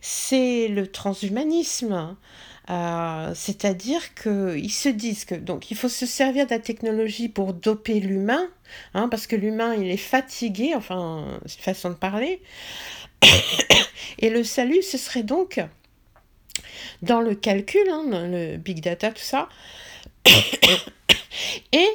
c'est 0.00 0.68
le 0.68 0.86
transhumanisme. 0.86 2.16
Euh, 2.70 3.32
c'est-à-dire 3.34 4.14
qu'ils 4.14 4.72
se 4.72 4.88
disent 4.88 5.24
que 5.24 5.34
donc 5.34 5.70
il 5.70 5.76
faut 5.76 5.88
se 5.88 6.06
servir 6.06 6.46
de 6.46 6.50
la 6.50 6.60
technologie 6.60 7.28
pour 7.28 7.54
doper 7.54 7.98
l'humain, 7.98 8.48
hein, 8.94 9.08
parce 9.08 9.26
que 9.26 9.34
l'humain 9.34 9.74
il 9.74 9.90
est 9.90 9.96
fatigué, 9.96 10.72
enfin 10.76 11.40
c'est 11.46 11.58
une 11.58 11.64
façon 11.64 11.90
de 11.90 11.94
parler. 11.94 12.40
Et 14.18 14.30
le 14.30 14.44
salut, 14.44 14.82
ce 14.82 14.96
serait 14.98 15.24
donc 15.24 15.60
dans 17.02 17.20
le 17.20 17.34
calcul, 17.34 17.88
hein, 17.90 18.04
dans 18.08 18.30
le 18.30 18.56
big 18.56 18.80
data, 18.80 19.10
tout 19.10 19.22
ça. 19.22 19.48
Et 21.72 21.88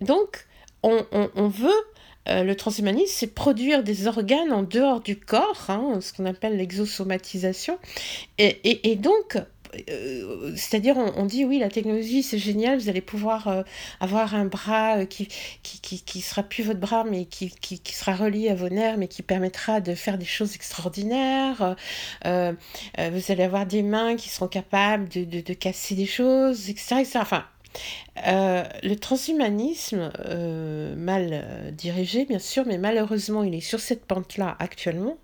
donc, 0.00 0.46
on, 0.82 1.48
veut, 1.48 1.70
euh, 2.28 2.44
le 2.44 2.54
transhumanisme, 2.54 3.12
c'est 3.12 3.34
produire 3.34 3.82
des 3.82 4.06
organes 4.06 4.52
en 4.52 4.62
dehors 4.62 5.00
du 5.00 5.18
corps, 5.18 5.64
hein, 5.68 5.98
ce 6.00 6.12
qu'on 6.12 6.26
appelle 6.26 6.56
l'exosomatisation. 6.56 7.78
et, 8.38 8.96
donc, 8.96 9.38
euh, 9.90 10.52
c'est-à-dire, 10.56 10.96
on, 10.96 11.26
dit 11.26 11.44
oui, 11.44 11.58
la 11.58 11.68
technologie 11.68 12.22
c'est 12.22 12.38
génial, 12.38 12.78
vous 12.78 12.88
allez 12.88 13.00
pouvoir 13.00 13.48
euh, 13.48 13.62
avoir 14.00 14.34
un 14.34 14.44
bras 14.44 14.98
euh, 14.98 15.04
qui, 15.04 15.28
qui, 15.62 16.00
qui, 16.00 16.20
sera 16.20 16.42
plus 16.42 16.62
votre 16.62 16.80
bras, 16.80 17.04
mais 17.04 17.26
qui, 17.26 17.50
qui, 17.50 17.80
sera 17.92 18.14
relié 18.14 18.48
à 18.50 18.54
vos 18.54 18.68
nerfs, 18.68 18.96
mais 18.98 19.08
qui 19.08 19.22
permettra 19.22 19.80
de 19.80 19.94
faire 19.94 20.18
des 20.18 20.24
choses 20.24 20.54
extraordinaires. 20.54 21.76
vous 22.24 23.32
allez 23.32 23.42
avoir 23.42 23.66
des 23.66 23.82
mains 23.82 24.16
qui 24.16 24.28
seront 24.28 24.48
capables 24.48 25.08
de, 25.08 25.24
de, 25.24 25.54
casser 25.54 25.94
des 25.94 26.06
choses, 26.06 26.70
etc. 26.70 27.04
Enfin, 27.16 27.44
le 28.24 28.94
transhumanisme, 28.94 30.10
mal 30.96 31.72
dirigé 31.72 32.24
bien 32.24 32.38
sûr, 32.38 32.64
mais 32.66 32.78
malheureusement 32.78 33.42
il 33.42 33.54
est 33.54 33.60
sur 33.60 33.80
cette 33.80 34.04
pente-là 34.06 34.56
actuellement, 34.58 35.18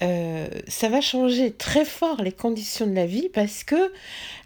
euh, 0.00 0.48
ça 0.68 0.88
va 0.88 1.00
changer 1.00 1.52
très 1.52 1.84
fort 1.84 2.22
les 2.22 2.32
conditions 2.32 2.86
de 2.86 2.94
la 2.94 3.06
vie 3.06 3.28
parce 3.32 3.62
que 3.62 3.92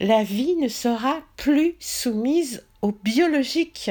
la 0.01 0.25
vie 0.25 0.57
ne 0.57 0.69
sera 0.69 1.21
plus 1.37 1.77
soumise 1.79 2.65
au 2.83 2.93
biologique. 2.93 3.91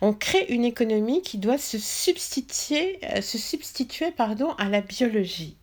On 0.00 0.12
crée 0.12 0.46
une 0.50 0.64
économie 0.64 1.22
qui 1.22 1.38
doit 1.38 1.58
se 1.58 1.78
substituer, 1.78 2.98
euh, 3.04 3.22
se 3.22 3.38
substituer 3.38 4.10
pardon, 4.10 4.50
à 4.58 4.68
la 4.68 4.80
biologie. 4.80 5.56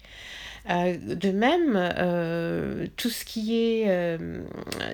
Euh, 0.70 0.98
de 0.98 1.32
même, 1.32 2.90
tout 2.98 3.10
ce 3.10 3.24
qui 3.24 3.56
est 3.56 4.20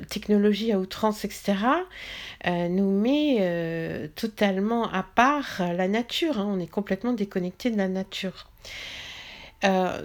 technologie 0.10 0.72
à 0.72 0.80
outrance, 0.80 1.26
etc., 1.26 1.56
nous 2.46 2.92
met 2.92 4.10
totalement 4.16 4.90
à 4.92 5.04
part 5.04 5.62
la 5.74 5.88
nature. 5.88 6.40
Hein. 6.40 6.48
on 6.56 6.60
est 6.60 6.70
complètement 6.70 7.14
déconnecté 7.14 7.72
de 7.72 7.78
la 7.78 7.88
nature. 7.88 8.48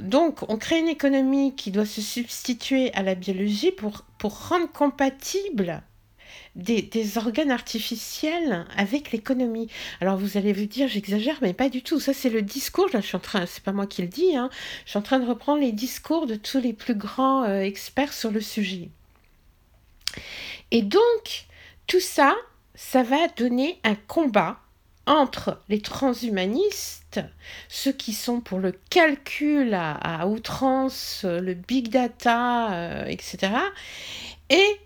Donc, 0.01 0.49
on 0.49 0.57
crée 0.57 0.79
une 0.79 0.89
économie 0.89 1.55
qui 1.55 1.71
doit 1.71 1.87
se 1.87 2.01
substituer 2.01 2.93
à 2.95 3.03
la 3.03 3.15
biologie 3.15 3.73
pour, 3.73 4.05
pour 4.19 4.49
rendre 4.49 4.71
compatible 4.71 5.83
des, 6.57 7.19
organes 7.19 7.51
artificiels 7.51 8.67
avec 8.77 9.13
l'économie. 9.13 9.69
Alors 10.01 10.17
vous 10.17 10.37
allez 10.37 10.53
vous 10.53 10.67
dire, 10.67 10.89
j'exagère, 10.89 11.39
mais 11.43 11.53
pas 11.53 11.69
du 11.69 11.83
tout. 11.83 12.01
Ça, 12.01 12.13
c'est 12.13 12.31
le 12.31 12.43
discours. 12.43 12.89
Là, 12.93 13.01
je 13.01 13.07
suis 13.07 13.17
en 13.17 13.21
train, 13.21 13.47
c'est 13.47 13.63
pas 13.63 13.73
moi 13.73 13.87
qui 13.87 14.03
le 14.03 14.09
dis, 14.09 14.37
hein. 14.37 14.51
je 14.85 14.91
suis 14.91 14.99
en 14.99 15.03
train 15.03 15.19
de 15.19 15.27
reprendre 15.27 15.61
les 15.61 15.73
discours 15.73 16.27
de 16.27 16.35
tous 16.35 16.59
les 16.59 16.73
plus 16.73 16.95
grands 16.95 17.45
euh, 17.45 17.61
experts 17.61 18.13
sur 18.13 18.31
le 18.31 18.41
sujet. 18.41 18.89
Et 20.71 20.83
donc, 20.83 21.47
tout 21.87 22.01
ça, 22.01 22.35
ça 22.75 23.03
va 23.03 23.29
donner 23.37 23.79
un 23.85 23.95
combat 23.95 24.60
entre 25.07 25.61
les 25.69 25.81
transhumanistes, 25.81 27.21
ceux 27.69 27.93
qui 27.93 28.13
sont 28.13 28.41
pour 28.41 28.59
le 28.59 28.73
calcul 28.91 29.75
à, 29.75 30.27
outrance, 30.27 31.25
le 31.25 31.55
big 31.55 31.89
data, 31.89 32.73
euh, 32.73 33.05
etc., 33.07 33.53
et 34.51 34.81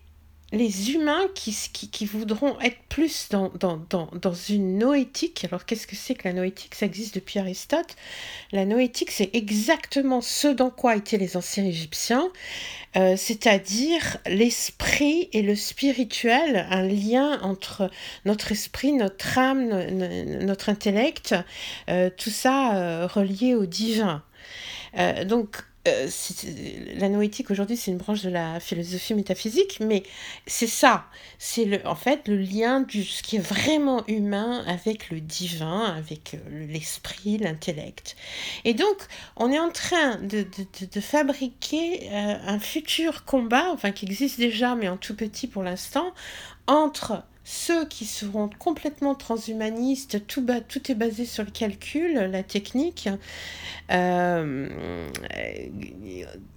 les 0.55 0.93
humains 0.93 1.27
qui, 1.35 1.57
qui, 1.73 2.07
voudront 2.07 2.59
être 2.61 2.79
plus 2.89 3.29
dans, 3.31 4.35
une 4.49 4.79
noétique. 4.79 5.45
Alors 5.45 5.65
qu'est-ce 5.65 5.87
que 5.87 5.97
c'est 5.97 6.15
que 6.15 6.29
la 6.29 6.35
noétique? 6.35 6.75
Ça 6.75 6.87
existe 6.87 7.15
depuis 7.17 7.39
Aristote. 7.39 7.97
La 8.53 8.65
noétique, 8.65 9.11
c'est 9.11 9.31
exactement 9.35 10.21
ce 10.21 10.49
dans 10.49 10.71
quoi 10.71 10.97
étaient 10.97 11.19
les 11.19 11.37
anciens 11.37 11.65
Égyptiens, 11.65 12.31
euh, 12.97 13.17
c'est-à-dire 13.17 14.19
l'esprit 14.27 15.29
et 15.33 15.43
le 15.43 15.57
spirituel, 15.57 16.67
un 16.71 16.87
lien 16.87 17.41
entre 17.43 17.91
notre 18.25 18.53
esprit, 18.53 18.93
notre 18.93 19.39
âme, 19.39 19.69
notre 20.45 20.69
intellect, 20.69 21.35
euh, 21.91 22.11
tout 22.17 22.31
ça 22.31 22.77
euh, 22.77 23.07
relié 23.07 23.55
au 23.55 23.67
divin. 23.67 24.23
donc 25.27 25.65
euh, 25.87 26.09
la 26.97 27.09
noétique 27.11 27.51
aujourd'hui, 27.51 27.77
c'est 27.77 27.91
une 27.91 27.99
branche 27.99 28.23
de 28.23 28.31
la 28.31 28.59
philosophie 28.59 29.15
métaphysique, 29.15 29.79
mais 29.81 30.03
c'est 30.47 30.67
ça. 30.67 31.05
C'est 31.39 31.85
en 31.85 31.95
fait 31.95 32.27
le 32.27 32.37
lien 32.37 32.81
de 32.81 33.03
ce 33.03 33.23
qui 33.23 33.37
est 33.37 33.47
vraiment 33.47 34.07
humain 34.07 34.65
avec 34.67 35.11
le 35.11 35.21
divin, 35.21 35.81
avec 35.81 36.35
euh, 36.35 36.67
l'esprit, 36.67 37.37
l'intellect. 37.37 38.17
Et 38.65 38.73
donc, 38.73 38.97
on 39.37 39.53
est 39.53 39.59
en 39.59 39.71
train 39.71 40.17
de, 40.17 40.47
fabriquer 41.01 42.09
euh, 42.11 42.37
un 42.47 42.59
futur 42.59 43.25
combat, 43.25 43.71
enfin 43.73 43.93
qui 43.93 44.07
existe 44.07 44.39
déjà, 44.39 44.75
mais 44.75 44.89
en 44.89 44.97
tout 44.97 45.15
petit 45.15 45.47
pour 45.47 45.63
l'instant, 45.63 46.15
entre 46.67 47.25
ceux 47.45 47.87
qui 47.87 48.07
seront 48.07 48.49
complètement 48.59 49.15
transhumanistes, 49.15 50.27
tout, 50.27 50.47
tout 50.67 50.91
est 50.91 50.95
basé 50.95 51.27
sur 51.27 51.45
le 51.45 51.51
calcul, 51.51 52.15
la 52.15 52.43
technique, 52.43 53.09
euh, 53.93 55.09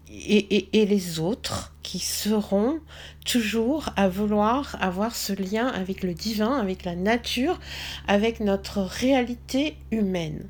et, 0.10 0.86
les 0.86 1.20
autres 1.20 1.76
qui 1.84 2.00
seront 2.00 2.80
toujours 3.26 3.90
à 3.98 4.08
vouloir 4.08 4.78
avoir 4.80 5.16
ce 5.16 5.34
lien 5.34 5.68
avec 5.68 6.04
le 6.04 6.14
divin, 6.14 6.58
avec 6.58 6.86
la 6.86 6.96
nature, 6.96 7.60
avec 8.08 8.40
notre 8.40 8.80
réalité 8.80 9.76
humaine. 9.92 10.46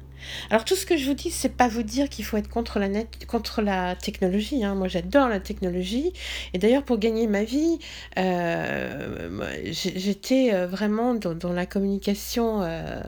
Alors 0.49 0.65
tout 0.65 0.75
ce 0.75 0.85
que 0.85 0.97
je 0.97 1.05
vous 1.05 1.13
dis, 1.13 1.31
c'est 1.31 1.55
pas 1.55 1.67
vous 1.67 1.83
dire 1.83 2.09
qu'il 2.09 2.25
faut 2.25 2.37
être 2.37 2.49
contre 2.49 2.79
la, 2.79 3.95
technologie. 3.95 4.63
Hein. 4.63 4.75
Moi, 4.75 4.87
j'adore 4.87 5.29
la 5.29 5.39
technologie. 5.39 6.13
Et 6.53 6.57
d'ailleurs, 6.57 6.83
pour 6.83 6.97
gagner 6.97 7.27
ma 7.27 7.43
vie, 7.43 7.79
euh, 8.17 9.39
j'étais 9.65 10.53
euh, 10.53 10.67
vraiment 10.67 11.13
dans, 11.15 11.53
la 11.53 11.65
communication 11.65 12.61
euh, 12.61 13.01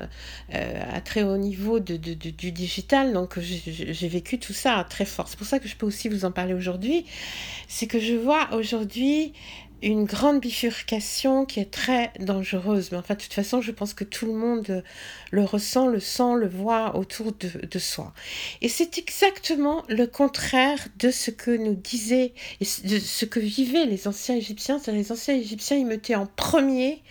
à 0.52 1.02
très 1.02 1.24
haut 1.24 1.38
niveau 1.38 1.80
du 1.80 1.98
digital. 2.52 3.14
Donc, 3.14 3.40
j'ai 3.40 4.08
vécu 4.08 4.40
tout 4.40 4.54
ça 4.54 4.86
très 4.90 5.06
fort. 5.06 5.28
C'est 5.28 5.38
pour 5.38 5.48
ça 5.48 5.60
que 5.60 5.68
je 5.68 5.76
peux 5.76 5.86
aussi 5.86 6.10
vous 6.10 6.26
en 6.26 6.32
parler 6.32 6.54
aujourd'hui. 6.54 7.06
C'est 7.68 7.88
que 7.88 8.00
je 8.00 8.14
vois 8.14 8.50
aujourd'hui 8.54 9.34
une 9.82 10.06
grande 10.06 10.42
bifurcation 10.42 11.46
qui 11.46 11.60
est 11.60 11.72
très 11.72 12.12
dangereuse. 12.20 12.92
Mais 12.92 12.98
enfin, 12.98 13.16
de 13.16 13.22
toute 13.22 13.34
façon, 13.34 13.62
je 13.62 13.72
pense 13.72 13.94
que 13.94 14.04
tout 14.04 14.26
le 14.26 14.34
monde 14.34 14.84
le 15.32 15.44
ressent, 15.44 15.88
le 15.88 16.00
sent, 16.00 16.36
le 16.38 16.48
voit 16.48 16.96
autour 16.96 17.32
de, 17.34 17.80
soi. 17.80 18.14
Et 18.62 18.70
c'est 18.70 18.98
exactement 18.98 19.84
le 19.88 20.06
contraire 20.06 20.80
de 20.98 21.12
ce 21.12 21.32
que 21.32 21.52
nous 21.52 21.76
disaient, 21.76 22.34
de 22.60 23.00
ce 23.00 23.26
que 23.26 23.40
vivaient 23.40 23.86
les 23.86 24.08
anciens 24.08 24.36
Égyptiens. 24.36 24.80
Les 24.88 25.12
anciens 25.12 25.36
Égyptiens, 25.36 25.78
ils 25.78 25.86
mettaient 25.86 26.16
en 26.16 26.26
premier 26.26 27.02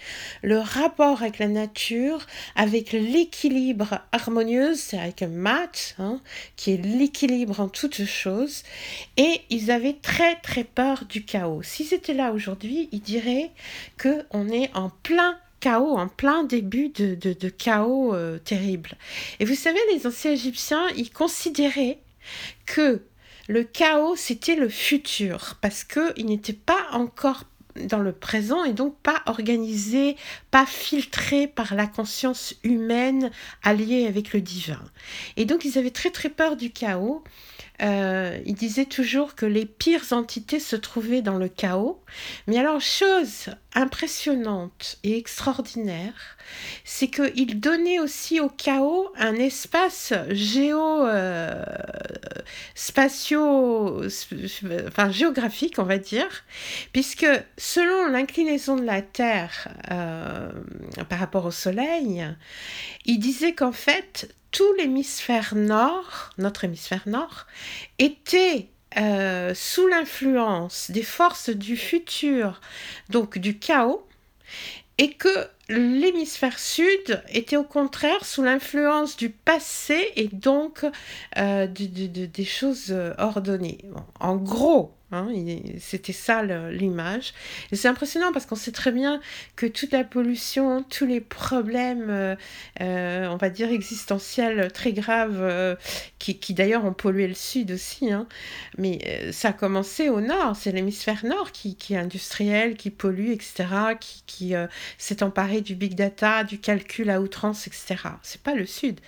le 0.43 0.59
rapport 0.59 1.23
avec 1.23 1.39
la 1.39 1.49
nature, 1.49 2.27
avec 2.55 2.93
l'équilibre 2.93 4.01
harmonieux, 4.13 4.75
c'est 4.75 4.99
avec 4.99 5.23
un 5.23 5.29
mat, 5.29 5.95
hein, 5.99 6.21
qui 6.57 6.73
est 6.73 6.77
l'équilibre 6.77 7.61
en 7.61 7.69
toutes 7.69 8.05
choses. 8.05 8.63
Et 9.17 9.41
ils 9.51 9.71
avaient 9.71 9.97
très 10.01 10.37
très 10.37 10.65
peur 10.65 11.05
du 11.09 11.25
chaos. 11.25 11.63
S'ils 11.63 11.95
étaient 11.95 12.15
là 12.15 12.33
aujourd'hui, 12.33 12.58
ils 12.65 13.01
diraient 13.01 13.51
qu'on 14.01 14.49
est 14.49 14.71
en 14.75 14.91
plein 14.91 15.39
chaos, 15.61 15.97
en 15.97 16.09
plein 16.09 16.45
début 16.45 16.89
de, 16.91 17.15
de, 17.15 17.49
chaos 17.49 18.15
euh, 18.15 18.39
terrible. 18.39 18.97
Et 19.41 19.45
vous 19.45 19.55
savez, 19.55 19.79
les 19.93 20.07
anciens 20.07 20.33
Égyptiens, 20.33 20.87
ils 20.97 21.11
considéraient 21.11 21.99
que 22.67 23.03
le 23.49 23.65
chaos, 23.65 24.15
c'était 24.15 24.57
le 24.57 24.69
futur, 24.69 25.57
parce 25.61 25.85
qu'il 25.85 26.27
n'était 26.27 26.53
pas 26.53 26.89
encore 26.93 27.45
dans 27.87 28.01
le 28.01 28.13
présent 28.13 28.65
et 28.65 28.73
donc 28.73 28.97
pas 28.99 29.23
organisé, 29.27 30.17
pas 30.51 30.67
filtré 30.67 31.47
par 31.47 31.75
la 31.75 31.87
conscience 31.87 32.55
humaine 32.65 33.31
alliée 33.63 34.07
avec 34.07 34.33
le 34.33 34.41
divin. 34.41 34.83
Et 35.37 35.45
donc 35.45 35.65
ils 35.65 35.79
avaient 35.79 35.91
très 35.91 36.11
très 36.11 36.29
peur 36.29 36.57
du 36.57 36.71
chaos 36.71 37.23
euh, 37.81 38.39
il 38.45 38.55
disait 38.55 38.87
toujours 38.87 39.35
que 39.35 39.47
les 39.47 39.65
pires 39.65 40.13
entités 40.13 40.59
se 40.59 40.77
trouvaient 40.77 41.23
dans 41.23 41.37
le 41.37 41.49
chaos. 41.49 42.03
Mais 42.47 42.59
alors, 42.59 42.81
chose 42.81 43.51
impressionnante 43.75 44.99
et 45.05 45.17
extraordinaire, 45.17 46.37
c'est 46.85 47.09
qu'il 47.09 47.61
donnait 47.61 48.01
aussi 48.01 48.41
au 48.41 48.49
chaos 48.49 49.11
un 49.17 49.35
espace 49.35 50.13
géo, 50.31 51.07
euh, 51.07 51.65
enfin 54.89 55.11
géographique, 55.11 55.79
on 55.79 55.85
va 55.85 55.99
dire, 55.99 56.45
puisque 56.93 57.27
selon 57.57 58.09
l'inclinaison 58.09 58.77
de 58.77 58.85
la 58.85 59.03
Terre 59.03 59.69
euh, 59.91 60.51
par 61.09 61.21
rapport 61.21 61.45
au 61.45 61.53
Soleil, 61.53 62.27
il 63.05 63.19
disait 63.21 63.55
qu'en 63.55 63.73
fait, 63.73 64.35
tout 64.51 64.73
l'hémisphère 64.75 65.55
nord, 65.55 66.31
notre 66.39 66.65
hémisphère 66.65 67.03
nord, 67.07 67.47
était 67.99 68.69
euh, 68.97 69.53
sous 69.55 69.87
l'influence 69.87 70.91
des 70.91 71.03
forces 71.03 71.51
du 71.51 71.77
futur, 71.77 72.61
donc 73.11 73.39
du 73.39 73.59
chaos, 73.59 74.07
et 74.97 75.13
que 75.13 75.29
l'hémisphère 75.69 76.59
sud 76.59 77.23
était 77.29 77.57
au 77.57 77.63
contraire 77.63 78.25
sous 78.25 78.43
l'influence 78.43 79.17
du 79.17 79.31
passé 79.31 80.13
et 80.17 80.29
donc 80.29 80.85
euh, 81.37 81.67
des 81.67 82.45
choses 82.45 82.97
ordonnées. 83.19 83.79
en 84.19 84.37
gros, 84.37 84.98
Hein, 85.11 85.29
c'était 85.81 86.13
ça 86.13 86.43
l'image. 86.43 87.33
Et 87.73 87.77
c'est 87.77 87.89
impressionnant 87.89 88.31
parce 88.31 88.45
qu'on 88.45 88.57
sait 88.57 88.73
très 88.73 88.93
bien 88.93 89.21
que 89.57 89.65
toute 89.65 89.93
la 89.93 90.05
pollution, 90.05 90.83
tous 90.83 91.07
les 91.07 91.23
problèmes, 91.23 92.11
euh, 92.11 92.37
euh, 92.83 93.27
on 93.29 93.37
va 93.37 93.49
dire, 93.49 93.71
existentiels 93.71 94.71
très 94.71 94.93
graves, 94.93 95.39
euh, 95.41 95.77
qui, 96.19 96.39
qui 96.39 96.53
d'ailleurs 96.53 96.85
ont 96.85 96.93
pollué 96.93 97.27
le 97.27 97.35
sud 97.35 97.73
aussi, 97.73 98.13
hein, 98.13 98.27
mais 98.77 99.33
ça 99.33 99.49
a 99.49 99.53
commencé 99.55 100.11
au 100.11 100.21
nord, 100.21 100.57
c'est 100.57 100.73
l'hémisphère 100.73 101.25
nord 101.25 101.53
qui, 101.53 101.75
qui, 101.77 101.95
est 101.95 101.99
industriel, 101.99 102.77
qui 102.77 102.91
pollue, 102.91 103.31
etc., 103.31 103.67
qui, 103.99 104.23
qui 104.27 104.55
s'est 104.99 105.23
emparé 105.23 105.63
du 105.63 105.75
big 105.75 105.95
data, 105.95 106.45
du 106.45 106.59
calcul 106.59 107.09
à 107.09 107.21
outrance, 107.23 107.67
etc. 107.67 107.97
C'est 108.23 108.43
pas 108.43 108.55
le 108.55 108.67
sud. 108.67 109.01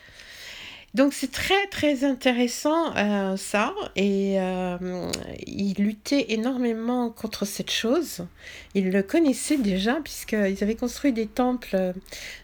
Donc 0.92 1.12
c'est 1.14 1.30
très 1.30 1.68
très 1.68 2.02
intéressant 2.02 2.96
euh, 2.96 3.36
ça 3.36 3.74
et 3.94 4.40
euh, 4.40 5.08
ils 5.46 5.74
luttaient 5.74 6.32
énormément 6.32 7.10
contre 7.10 7.44
cette 7.44 7.70
chose. 7.70 8.26
Ils 8.74 8.90
le 8.90 9.04
connaissaient 9.04 9.56
déjà 9.56 10.00
puisqu'ils 10.02 10.62
avaient 10.62 10.74
construit 10.74 11.12
des 11.12 11.26
temples 11.28 11.92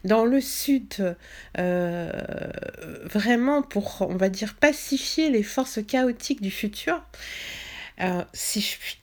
dans 0.04 0.24
le 0.24 0.40
sud 0.40 1.16
euh, 1.59 2.12
vraiment 3.02 3.62
pour 3.62 4.06
on 4.09 4.16
va 4.16 4.28
dire 4.28 4.54
pacifier 4.54 5.28
les 5.28 5.42
forces 5.42 5.80
chaotiques 5.85 6.40
du 6.40 6.52
futur. 6.52 7.02
si 8.32 8.61
je 8.61 8.78
puis 8.78 8.98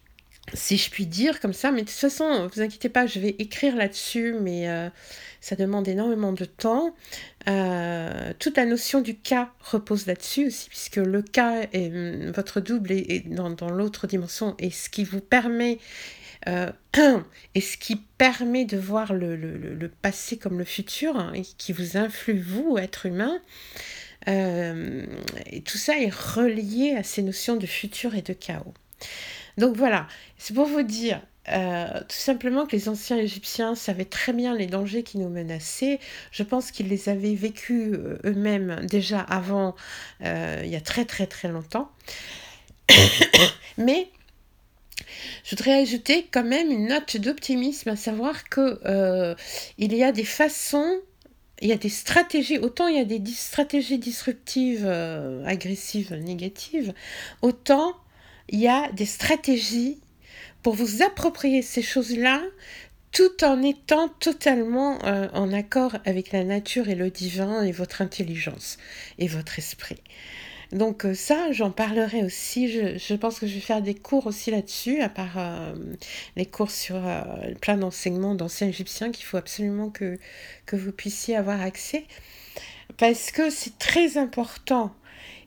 si 0.54 0.78
je 0.78 0.90
puis 0.92 1.06
dire 1.06 1.40
comme 1.40 1.54
ça, 1.54 1.72
mais 1.72 1.82
de 1.82 1.88
toute 1.88 1.98
façon, 1.98 2.50
vous 2.54 2.62
inquiétez 2.62 2.90
pas, 2.90 3.08
je 3.08 3.18
vais 3.20 3.34
écrire 3.40 3.78
là-dessus, 3.78 4.36
mais 4.40 4.68
ça 5.44 5.58
demande 5.58 5.90
énormément 5.90 6.32
de 6.32 6.46
temps. 6.46 6.96
Euh, 7.50 8.32
toute 8.40 8.56
la 8.56 8.66
notion 8.66 9.02
du 9.02 9.18
cas 9.18 9.52
repose 9.60 10.08
là-dessus 10.08 10.48
aussi, 10.48 10.70
puisque 10.70 10.96
le 10.96 11.22
cas 11.22 11.64
est 11.74 11.88
hum, 11.88 12.32
votre 12.32 12.62
double 12.62 12.94
est, 12.94 13.28
dans, 13.28 13.50
dans 13.50 13.70
l'autre 13.70 14.08
dimension 14.08 14.56
et 14.58 14.72
ce 14.72 14.90
qui 14.90 15.04
vous 15.04 15.20
permet 15.20 15.80
euh, 16.48 16.72
et 17.56 17.60
ce 17.60 17.76
qui 17.76 17.98
permet 18.18 18.64
de 18.64 18.78
voir 18.78 19.14
le, 19.14 19.36
le, 19.36 19.58
le 19.58 19.90
passé 19.90 20.38
comme 20.38 20.58
le 20.58 20.64
futur 20.64 21.18
hein, 21.18 21.34
et 21.36 21.42
qui 21.42 21.74
vous 21.74 21.98
influe 21.98 22.40
vous, 22.40 22.78
être 22.78 23.06
humain. 23.06 23.42
Euh, 24.30 25.06
et 25.48 25.60
tout 25.60 25.78
ça 25.78 26.00
est 26.00 26.14
relié 26.14 26.96
à 26.96 27.04
ces 27.04 27.22
notions 27.22 27.58
de 27.58 27.66
futur 27.66 28.16
et 28.16 28.22
de 28.22 28.32
chaos. 28.32 28.74
Donc 29.58 29.76
voilà, 29.76 30.08
c'est 30.38 30.54
pour 30.54 30.68
vous 30.68 30.84
dire, 30.84 31.22
euh, 31.50 32.00
tout 32.00 32.16
simplement 32.16 32.66
que 32.66 32.74
les 32.74 32.88
anciens 32.88 33.18
Égyptiens 33.18 33.76
savaient 33.76 34.06
très 34.06 34.32
bien 34.32 34.56
les 34.56 34.66
dangers 34.66 35.04
qui 35.04 35.18
nous 35.18 35.30
menaçaient. 35.30 36.00
Je 36.32 36.44
pense 36.44 36.72
qu'ils 36.72 36.88
les 36.88 37.10
avaient 37.10 37.36
vécus 37.36 37.94
euh, 37.94 38.18
eux-mêmes 38.24 38.86
déjà 38.86 39.20
avant, 39.20 39.76
euh, 40.24 40.62
il 40.64 40.70
y 40.70 40.76
a 40.78 40.82
très 40.82 41.04
très 41.06 41.28
très 41.28 41.50
longtemps. 41.50 41.92
Mais 43.78 44.10
je 45.44 45.56
voudrais 45.56 45.82
ajouter 45.82 46.28
quand 46.32 46.46
même 46.46 46.72
une 46.72 46.88
note 46.88 47.18
d'optimisme, 47.18 47.90
à 47.90 47.96
savoir 47.98 48.48
que 48.48 49.36
il 49.78 49.96
y 49.96 50.04
a 50.04 50.12
des 50.12 50.26
façons 50.26 51.00
il 51.62 51.70
y 51.70 51.74
a 51.74 51.78
des 51.78 51.90
stratégies, 51.90 52.58
autant 52.58 52.88
il 52.88 52.98
y 52.98 53.00
a 53.00 53.06
des 53.06 53.22
stratégies 53.32 53.98
disruptives, 53.98 54.86
agressives, 55.46 56.14
négatives, 56.14 56.94
autant 57.42 57.96
il 58.50 58.60
y 58.60 58.68
a 58.68 58.92
des 58.92 59.06
stratégies 59.06 60.03
pour 60.64 60.74
vous 60.74 61.04
approprier 61.04 61.62
ces 61.62 61.82
choses-là 61.82 62.42
tout 63.12 63.44
en 63.44 63.62
étant 63.62 64.10
totalement 64.10 64.98
euh, 65.06 65.28
en 65.34 65.54
accord 65.54 65.98
avec 66.04 66.32
la 66.32 66.44
nature 66.44 66.90
et 66.90 66.96
le 66.96 67.12
divin 67.12 67.62
et 67.62 67.72
votre 67.72 68.02
intelligence 68.02 68.78
et 69.20 69.28
votre 69.28 69.60
esprit. 69.60 70.02
Donc 70.72 71.06
euh, 71.06 71.14
ça, 71.14 71.52
j'en 71.52 71.70
parlerai 71.70 72.24
aussi. 72.24 72.70
Je, 72.70 73.14
pense 73.14 73.40
que 73.40 73.46
je 73.46 73.54
vais 73.54 73.60
faire 73.60 73.84
des 73.84 73.94
cours 73.94 74.26
aussi 74.26 74.50
là-dessus, 74.50 75.02
à 75.02 75.10
part 75.10 75.38
euh, 75.38 75.76
les 76.36 76.48
cours 76.48 76.72
sur 76.72 77.00
plein 77.62 77.78
d'enseignements 77.78 78.34
d'anciens 78.34 78.68
égyptiens 78.68 79.12
qu'il 79.12 79.26
faut 79.26 79.38
absolument 79.38 79.92
que, 79.92 80.18
que 80.66 80.76
vous 80.76 80.92
puissiez 80.92 81.36
avoir 81.36 81.62
accès. 81.62 82.06
Parce 82.98 83.32
que 83.32 83.52
c'est 83.52 83.78
très 83.78 84.18
important 84.18 84.92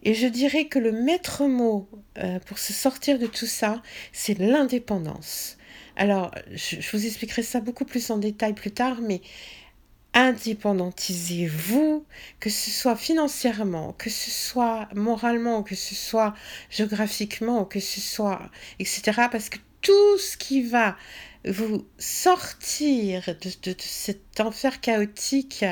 et 0.07 0.15
je 0.15 0.29
dirais 0.29 0.67
que 0.67 0.79
le 0.79 0.93
maître 0.93 1.47
mot 1.47 1.89
euh, 2.19 2.39
pour 2.39 2.61
se 2.61 2.73
sortir 2.73 3.19
de 3.19 3.27
tout 3.27 3.47
ça, 3.47 3.83
c'est 4.13 4.39
l'indépendance. 4.39 5.59
Alors, 5.97 6.31
je, 6.53 6.77
vous 6.93 7.05
expliquerai 7.07 7.43
ça 7.43 7.59
beaucoup 7.59 7.85
plus 7.85 8.09
en 8.11 8.17
détail 8.17 8.55
plus 8.55 8.71
tard, 8.71 8.99
mais 9.03 9.21
indépendantisez-vous, 10.15 12.07
que 12.39 12.51
ce 12.51 12.71
soit 12.71 12.95
financièrement, 12.95 13.95
que 13.95 14.09
ce 14.09 14.31
soit 14.31 14.89
moralement, 14.95 15.65
que 15.65 15.75
ce 15.75 15.97
soit 15.97 16.35
géographiquement, 16.71 17.65
que 17.65 17.81
ce 17.81 18.01
soit, 18.01 18.49
etc. 18.79 19.23
Parce 19.33 19.49
que 19.49 19.59
tout 19.81 20.19
ce 20.19 20.37
qui 20.37 20.63
va 20.63 20.97
vous 21.47 21.87
sortir 21.99 23.35
de, 23.41 23.51
cet 23.79 24.41
enfer 24.41 24.81
chaotique 24.81 25.65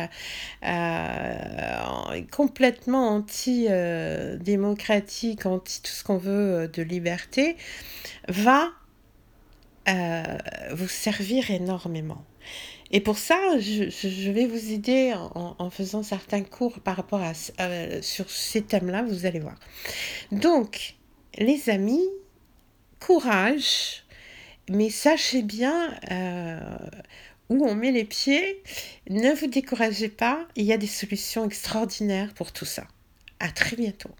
euh, 0.64 2.22
complètement 2.30 3.08
anti-démocratique, 3.08 5.46
anti 5.46 5.82
tout 5.82 5.90
ce 5.90 6.04
qu'on 6.04 6.18
veut 6.18 6.54
euh, 6.54 6.68
de 6.68 6.82
liberté, 6.82 7.56
va 8.28 8.68
euh, 9.88 10.22
vous 10.72 10.88
servir 10.88 11.50
énormément. 11.50 12.22
Et 12.90 13.00
pour 13.00 13.16
ça, 13.18 13.58
je, 13.58 14.30
vais 14.30 14.46
vous 14.46 14.72
aider 14.72 15.14
en, 15.34 15.70
faisant 15.70 16.04
certains 16.04 16.42
cours 16.42 16.80
par 16.80 16.96
rapport 16.96 17.22
à, 17.22 17.32
sur 18.02 18.30
ces 18.30 18.62
thèmes-là, 18.62 19.02
vous 19.02 19.26
allez 19.26 19.40
voir. 19.40 19.56
Donc, 20.30 20.94
les 21.36 21.70
amis, 21.70 22.08
courage, 23.00 24.03
mais 24.68 24.90
sachez 24.90 25.42
bien 25.42 25.94
euh, 26.10 26.58
où 27.48 27.64
on 27.66 27.74
met 27.74 27.92
les 27.92 28.04
pieds. 28.04 28.62
Ne 29.10 29.34
vous 29.34 29.46
découragez 29.46 30.08
pas, 30.08 30.46
il 30.56 30.64
y 30.64 30.72
a 30.72 30.78
des 30.78 30.86
solutions 30.86 31.44
extraordinaires 31.44 32.32
pour 32.34 32.52
tout 32.52 32.64
ça. 32.64 32.84
À 33.40 33.50
très 33.50 33.76
bientôt. 33.76 34.10